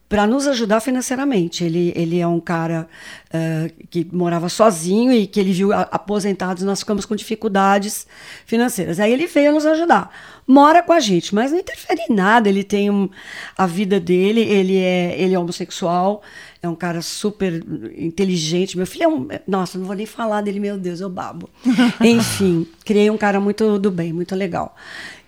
[0.09, 1.65] para nos ajudar financeiramente.
[1.65, 2.87] Ele, ele é um cara
[3.33, 8.07] eh, que morava sozinho e que ele viu aposentados, nós ficamos com dificuldades
[8.47, 9.01] financeiras.
[9.01, 10.11] Aí ele veio nos ajudar.
[10.47, 12.49] Mora com a gente, mas não interfere em nada.
[12.49, 13.09] Ele tem um-
[13.57, 16.23] a vida dele, ele é, ele é homossexual,
[16.65, 17.63] é um cara super
[17.97, 18.77] inteligente.
[18.77, 19.29] Meu filho é um.
[19.47, 21.49] Nossa, não vou nem falar dele, meu Deus, eu babo.
[22.01, 24.75] Enfim, criei um cara muito do bem, muito legal.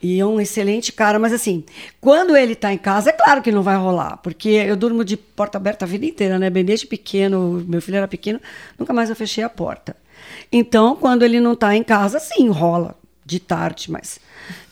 [0.02, 1.64] E é um excelente cara, mas assim,
[2.00, 5.16] quando ele tá em casa, é claro que não vai rolar, porque eu durmo de
[5.16, 6.48] porta aberta a vida inteira, né?
[6.48, 8.40] Bem desde pequeno, meu filho era pequeno,
[8.78, 9.94] nunca mais eu fechei a porta.
[10.50, 12.94] Então, quando ele não tá em casa, sim, rola
[13.26, 14.20] de tarde, mas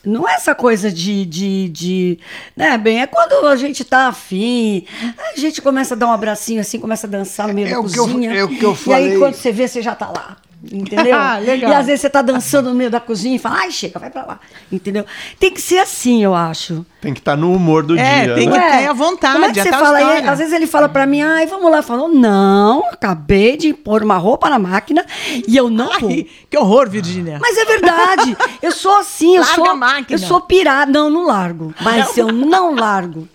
[0.04, 2.18] não é essa coisa de, de, de
[2.56, 4.86] né, bem, é quando a gente tá afim,
[5.34, 7.76] a gente começa a dar um abracinho assim, começa a dançar no meio É da
[7.76, 8.32] que eu- cozinha.
[8.32, 9.12] é o que eu E falei.
[9.14, 10.36] aí, quando você vê, você já tá lá.
[10.74, 11.14] Entendeu?
[11.16, 11.70] Ah, legal.
[11.70, 14.10] E às vezes você tá dançando no meio da cozinha e fala, ai, chega, vai
[14.10, 14.40] pra lá.
[14.72, 15.04] Entendeu?
[15.38, 16.84] Tem que ser assim, eu acho.
[17.00, 18.34] Tem que estar no humor do É, dia.
[18.34, 18.58] tem né?
[18.70, 20.00] que- ter à vontade, Como é que é você fala?
[20.00, 21.76] E aí, às vezes ele fala pra mim, ai, vamos lá.
[21.78, 25.04] Eu falo, não, acabei de pôr uma roupa na máquina
[25.46, 26.10] e eu não vou.
[26.10, 27.38] Ai, que horror, Virgínia.
[27.40, 28.36] Mas é verdade.
[28.60, 29.70] Eu sou assim, eu Larga sou.
[29.70, 30.06] a máquina.
[30.10, 30.90] Eu sou pirada.
[30.90, 31.72] Não, não largo.
[31.80, 33.28] Mas eu não largo.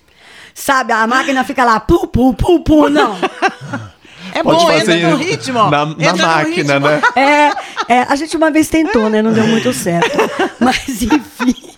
[0.54, 2.90] Sabe, a máquina fica lá, pu, pu, pu, pu.
[2.90, 3.16] Não.
[4.34, 5.70] É Pode bom, fazer entra no ritmo.
[5.70, 6.88] na, na máquina, ritmo.
[6.88, 7.02] né?
[7.16, 9.22] É, é, a gente uma vez tentou, né?
[9.22, 10.18] Não deu muito certo.
[10.60, 11.69] Mas, enfim.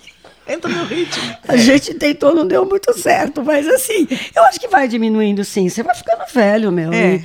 [0.47, 1.35] Entra no ritmo.
[1.47, 5.69] A gente tentou, não deu muito certo, mas assim, eu acho que vai diminuindo sim.
[5.69, 6.91] Você vai ficando velho, meu.
[6.91, 7.23] É.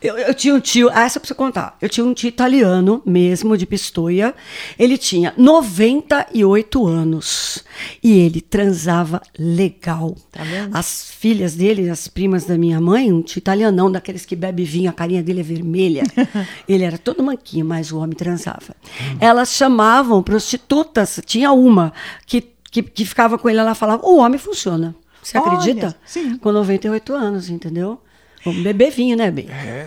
[0.00, 1.76] Eu, eu tinha um tio, ah, essa eu preciso contar.
[1.80, 4.34] Eu tinha um tio italiano, mesmo, de Pistoia.
[4.78, 7.64] Ele tinha 98 anos
[8.02, 10.14] e ele transava legal.
[10.30, 10.76] Tá vendo?
[10.76, 14.90] As filhas dele, as primas da minha mãe, um tio italianão, daqueles que bebe vinho,
[14.90, 16.02] a carinha dele é vermelha.
[16.68, 18.76] ele era todo manquinho, mas o homem transava.
[19.18, 21.92] Elas chamavam prostitutas, tinha uma
[22.26, 22.40] que,
[22.70, 24.94] que, que ficava com ele, ela falava, o homem funciona.
[25.22, 25.96] Você Olha, acredita?
[26.04, 26.36] sim.
[26.38, 28.00] Com 98 anos, entendeu?
[28.44, 29.46] Vamos beber vinho, né, Bem?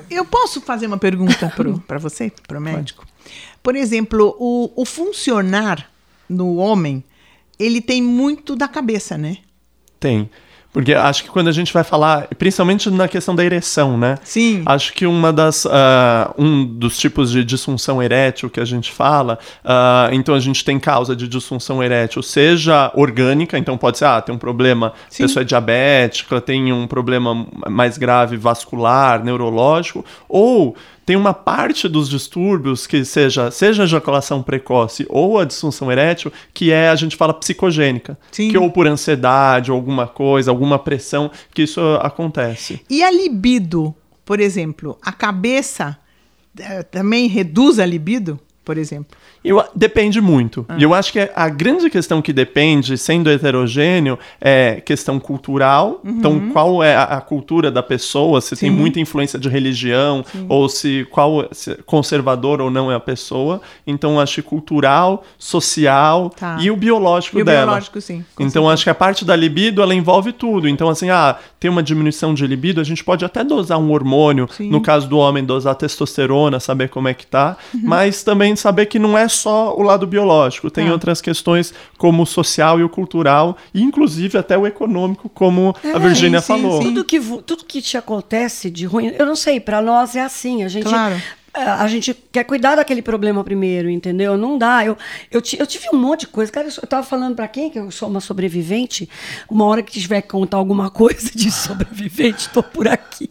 [0.10, 1.54] Eu posso fazer uma pergunta
[1.86, 3.06] para você, para o médico?
[3.62, 5.92] Por exemplo, o, o funcionar
[6.30, 7.04] no homem,
[7.60, 9.38] ele tem muito da cabeça, né?
[10.00, 10.30] Tem.
[10.76, 14.18] Porque acho que quando a gente vai falar, principalmente na questão da ereção, né?
[14.26, 14.62] Sim.
[14.66, 19.40] Acho que uma das, ah, um dos tipos de disfunção erétil que a gente fala,
[19.64, 24.20] ah, então a gente tem causa de disfunção erétil, seja orgânica, então pode ser, ah,
[24.20, 30.76] tem um problema, a pessoa é diabética, tem um problema mais grave vascular, neurológico, ou
[31.06, 36.34] tem uma parte dos distúrbios que seja, seja a ejaculação precoce ou a disfunção erétil,
[36.54, 38.18] que é, a gente fala, psicogênica.
[38.32, 38.50] Sim.
[38.50, 42.82] Que ou por ansiedade, ou alguma coisa, alguma pressão, que isso acontece.
[42.90, 43.94] E a libido,
[44.26, 45.98] por exemplo, a cabeça
[46.58, 49.16] eh, também reduz a libido, por exemplo?
[49.48, 50.66] Eu, depende muito.
[50.68, 50.76] Ah.
[50.78, 56.02] E eu acho que a grande questão que depende, sendo heterogêneo, é questão cultural.
[56.04, 58.42] Então, qual é a, a cultura da pessoa?
[58.42, 58.76] Se tem Uhum.
[58.76, 58.82] Sim.
[58.82, 63.62] muita influência de religião, ou se qual se é conservador ou não é a pessoa.
[63.86, 66.58] Então, acho que cultural, social Tá.
[66.60, 67.66] e o biológico E o dela.
[67.68, 68.26] biológico, sim.
[68.40, 70.68] Então, acho que a parte da libido, ela envolve tudo.
[70.68, 74.48] Então, assim, ah, tem uma diminuição de libido, a gente pode até dosar um hormônio.
[74.52, 74.70] Sim.
[74.70, 77.58] No caso do homem, dosar testosterona, saber como é que tá.
[77.74, 77.82] Uhum.
[77.84, 80.72] Mas também saber que não é só o lado biológico.
[80.72, 80.92] Tem Tá.
[80.94, 86.00] outras questões, como o social e o cultural, e inclusive até o econômico, como a
[86.00, 86.82] Virgínia É, sim, falou.
[86.82, 86.88] sim.
[86.90, 90.64] Tudo que, tudo que te acontece de ruim, eu não sei, para nós é assim.
[90.64, 91.22] A gente, Claro.
[91.54, 94.36] a gente quer cuidar daquele problema primeiro, entendeu?
[94.38, 94.86] Não dá.
[94.86, 94.98] Eu,
[95.32, 96.52] eu, eu tive um monte de coisa.
[96.52, 99.08] Cara, eu tava falando para quem que eu sou uma sobrevivente.
[99.50, 103.30] Uma hora que tiver que contar alguma coisa de sobrevivente, tô por aqui.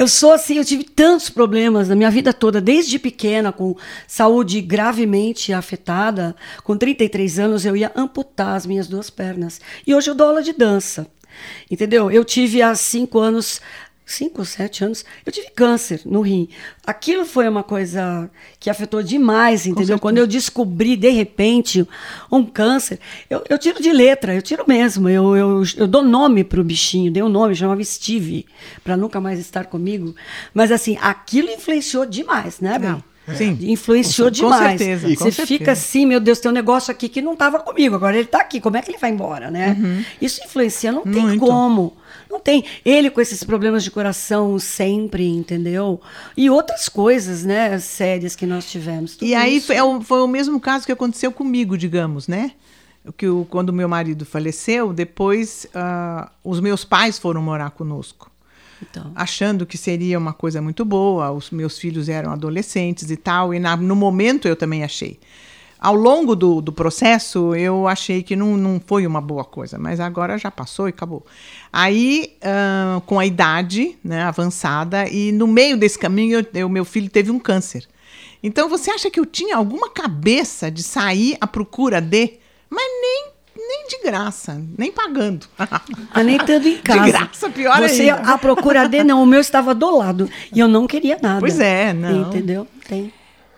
[0.00, 3.76] Eu sou assim, eu tive tantos problemas na minha vida toda, desde pequena, com
[4.06, 6.34] saúde gravemente afetada.
[6.64, 9.60] Com 33 anos, eu ia amputar as minhas duas pernas.
[9.86, 11.06] E hoje eu dou aula de dança.
[11.70, 12.10] Entendeu?
[12.10, 13.60] Eu tive há cinco anos
[14.10, 16.48] cinco ou sete anos, eu tive câncer no rim.
[16.86, 19.98] Aquilo foi uma coisa que afetou demais, entendeu?
[19.98, 21.86] Quando eu descobri, de repente,
[22.30, 22.98] um câncer,
[23.28, 25.08] eu, eu tiro de letra, eu tiro mesmo.
[25.08, 28.46] Eu, eu, eu dou nome para o bichinho, dei um nome, chamava Steve,
[28.82, 30.14] para nunca mais estar comigo.
[30.52, 33.04] Mas, assim, aquilo influenciou demais, né, Bem?
[33.36, 33.56] Sim.
[33.60, 34.78] Influenciou Com demais.
[34.80, 35.70] certeza, Você com fica certeza.
[35.72, 38.60] assim, meu Deus, tem um negócio aqui que não estava comigo, agora ele está aqui,
[38.60, 39.76] como é que ele vai embora, né?
[40.20, 41.28] Isso influencia, não tem Uhum.
[41.28, 41.38] Muito.
[41.46, 41.96] como.
[42.30, 42.64] Não tem.
[42.84, 46.00] Ele com esses problemas de coração sempre, entendeu?
[46.36, 49.16] E outras coisas, né, sérias que nós tivemos.
[49.16, 49.66] Tudo E aí isso.
[49.66, 52.52] foi, é o- foi o mesmo caso que aconteceu comigo, digamos, né?
[53.16, 58.30] Que o, quando meu marido faleceu, depois ah, os meus pais foram morar conosco.
[58.82, 59.12] Então.
[59.14, 61.30] achando que seria uma coisa muito boa.
[61.32, 65.18] Os meus filhos eram adolescentes e tal, e na- no momento eu também achei.
[65.80, 69.98] Ao longo do, do processo, eu achei que não, não foi uma boa coisa, mas
[69.98, 71.24] agora já passou e acabou.
[71.72, 77.08] Aí, ah, com a idade né, avançada, e no meio desse caminho, o meu filho
[77.08, 77.88] teve um câncer.
[78.42, 82.34] Então, você acha que eu tinha alguma cabeça de sair à procura de.
[82.68, 83.26] Mas nem,
[83.56, 85.46] nem de graça, nem pagando.
[86.14, 87.06] Mas nem estando em casa.
[87.06, 88.32] graça, pior Você, ainda.
[88.32, 90.28] a procura de não, o meu estava do lado.
[90.54, 91.40] E eu não queria nada.
[91.40, 92.28] Pois é, não.
[92.28, 92.66] Entendeu?
[92.86, 93.12] Tem.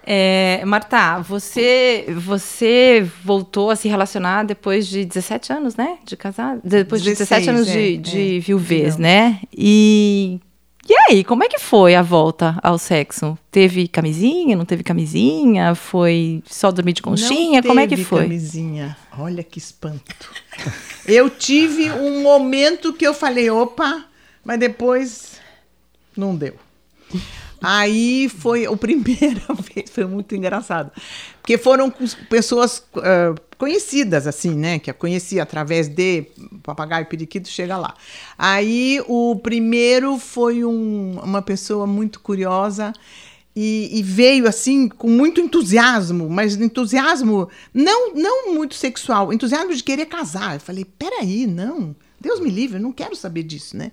[0.04, 5.98] É, Marta, você, você voltou a se relacionar depois de 17 anos, né?
[6.04, 6.58] De casar?
[6.62, 8.40] Depois de 17 anos 16, de, é, de é.
[8.40, 9.02] viuvez, Não.
[9.02, 9.40] né?
[9.56, 10.40] E,
[10.88, 13.38] e aí, como é que foi a volta ao sexo?
[13.50, 15.74] Teve camisinha, não teve camisinha?
[15.76, 17.60] Foi só dormir de conchinha?
[17.60, 18.22] Não como é que teve foi?
[18.22, 18.96] Camisinha.
[19.16, 20.30] Olha que espanto.
[21.06, 24.04] Eu tive um momento que eu falei, opa,
[24.44, 25.40] mas depois
[26.16, 26.54] não deu.
[27.62, 29.42] Aí foi a primeira
[29.74, 30.90] vez, foi muito engraçado.
[31.40, 31.90] Porque foram
[32.28, 34.78] pessoas ah, conhecidas, assim, né?
[34.78, 36.26] Que eu conhecia através de
[36.62, 37.94] papagaio periquito, chega lá.
[38.38, 42.92] Aí o primeiro foi um- uma pessoa muito curiosa
[43.54, 49.82] e, e veio assim com muito entusiasmo, mas entusiasmo não, não muito sexual, entusiasmo de
[49.84, 50.54] querer casar.
[50.54, 53.92] Eu falei, peraí, não, Deus me livre, eu não quero saber disso, né?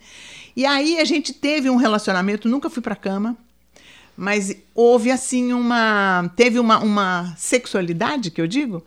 [0.55, 3.36] E aí a gente teve um relacionamento, nunca fui pra cama,
[4.20, 6.30] mas houve assim uma.
[6.36, 8.84] Teve uma, uma sexualidade, que eu digo,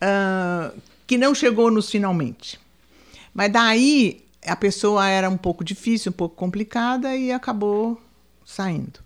[0.00, 0.72] ah,
[1.06, 2.58] que não chegou nos finalmente.
[3.32, 8.00] Mas daí a pessoa era um pouco difícil, um pouco complicada e acabou
[8.44, 8.98] saindo.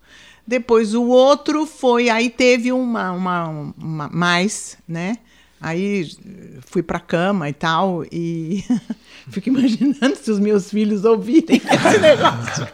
[0.47, 5.19] Depois o outro foi, aí teve uma, uma, uma mais, né?
[5.61, 6.11] Aí
[6.66, 8.64] fui pra cama e tal, e
[9.29, 12.66] fico imaginando se os meus filhos ouvirem esse negócio.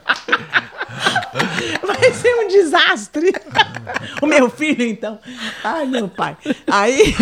[2.04, 3.32] Vai ser um desastre.
[4.20, 5.18] o meu filho, então.
[5.62, 6.36] Ai, meu pai.
[6.66, 7.14] Aí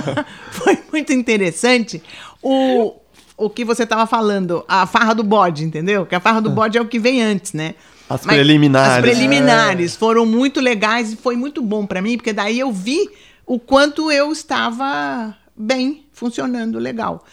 [0.50, 2.02] foi muito interessante
[2.42, 2.94] o,
[3.36, 6.06] o que você estava falando, a farra do bode, entendeu?
[6.06, 7.74] Que a farra do bode é o que vem antes, né?
[8.08, 8.94] As preliminares.
[8.94, 13.08] As preliminares foram muito legais e foi muito bom para mim, porque daí eu vi
[13.46, 17.24] o quanto eu estava bem, funcionando legal.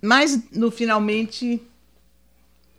[0.00, 1.60] Mas no finalmente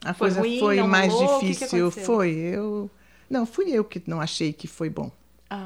[0.03, 1.37] a Foi coisa ruim, foi mais rolou?
[1.37, 1.91] O que que difícil.
[1.91, 2.89] foi eu
[3.35, 5.11] não fui eu que não achei que foi bom.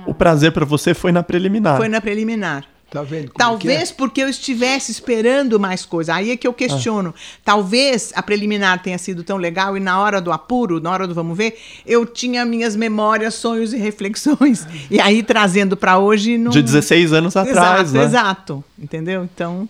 [0.05, 1.77] O prazer pra você foi na preliminar.
[1.77, 2.65] Foi na preliminar.
[2.89, 3.31] Tá vendo?
[3.31, 6.15] como Talvez que porque eu estivesse esperando mais coisa.
[6.15, 7.13] Aí é que eu questiono.
[7.45, 11.13] Talvez a preliminar tenha sido tão legal e na hora do apuro, na hora do
[11.13, 14.65] vamos ver, eu tinha minhas memórias, sonhos e reflexões.
[14.89, 18.03] E aí trazendo para hoje não De 16 anos atrás, exato, né?
[18.03, 19.23] Exato, entendeu?
[19.23, 19.69] Então,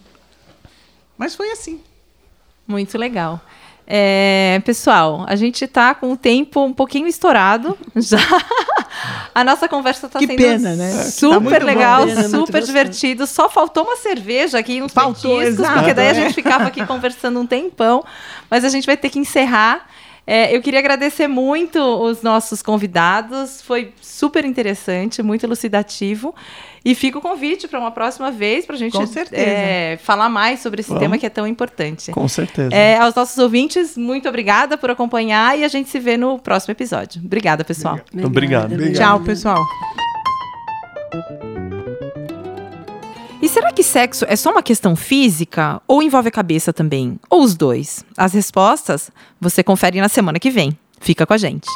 [1.17, 1.81] mas foi assim.
[2.65, 3.41] Muito legal.
[3.91, 8.19] É, pessoal, a gente tá com o tempo um pouquinho estourado já.
[9.33, 10.91] A nossa conversa tá Que sendo pena, né?
[10.95, 11.65] Tá super bom.
[11.65, 13.25] legal, Pena, muito super divertido.
[13.25, 16.13] Só faltou uma cerveja aqui, uns Faltou, petiscos, exato, porque daí a é.
[16.13, 18.03] gente ficava aqui conversando um tempão.
[18.47, 19.87] Mas a gente vai ter que encerrar.
[20.29, 23.63] É, eu queria agradecer muito os nossos convidados.
[23.63, 26.35] Foi super interessante, muito elucidativo.
[26.85, 28.95] E fica o convite para uma próxima vez para a gente
[29.31, 31.01] é, falar mais sobre esse Vamos.
[31.01, 32.11] tema que é tão importante.
[32.11, 32.73] Com certeza.
[32.73, 36.73] É, aos nossos ouvintes, muito obrigada por acompanhar e a gente se vê no próximo
[36.73, 37.19] episódio.
[37.25, 37.99] Obrigada, pessoal.
[38.23, 38.71] Obrigado.
[38.71, 38.93] Obrigado.
[38.93, 39.59] Tchau, pessoal.
[43.59, 47.19] Será que sexo é só uma questão física ou envolve a cabeça também?
[47.29, 48.05] Ou os dois?
[48.15, 50.79] As respostas você confere na semana que vem.
[51.01, 51.67] Fica com a gente.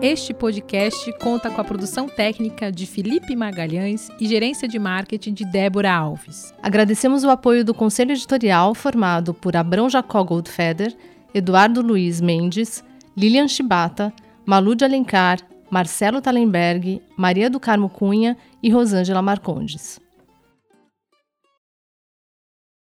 [0.00, 5.44] Este podcast conta com a produção técnica de Felipe Magalhães e gerência de marketing de
[5.44, 6.54] Débora Alves.
[6.62, 10.96] Agradecemos o apoio do conselho editorial formado por Abrão Jacó Goldfeder,
[11.34, 12.84] Eduardo Luiz Mendes,
[13.16, 14.12] Lilian Chibata,
[14.46, 15.40] Malu de Alencar,
[15.72, 19.98] Marcelo Talenberg, Maria do Carmo Cunha e Rosângela Marcondes.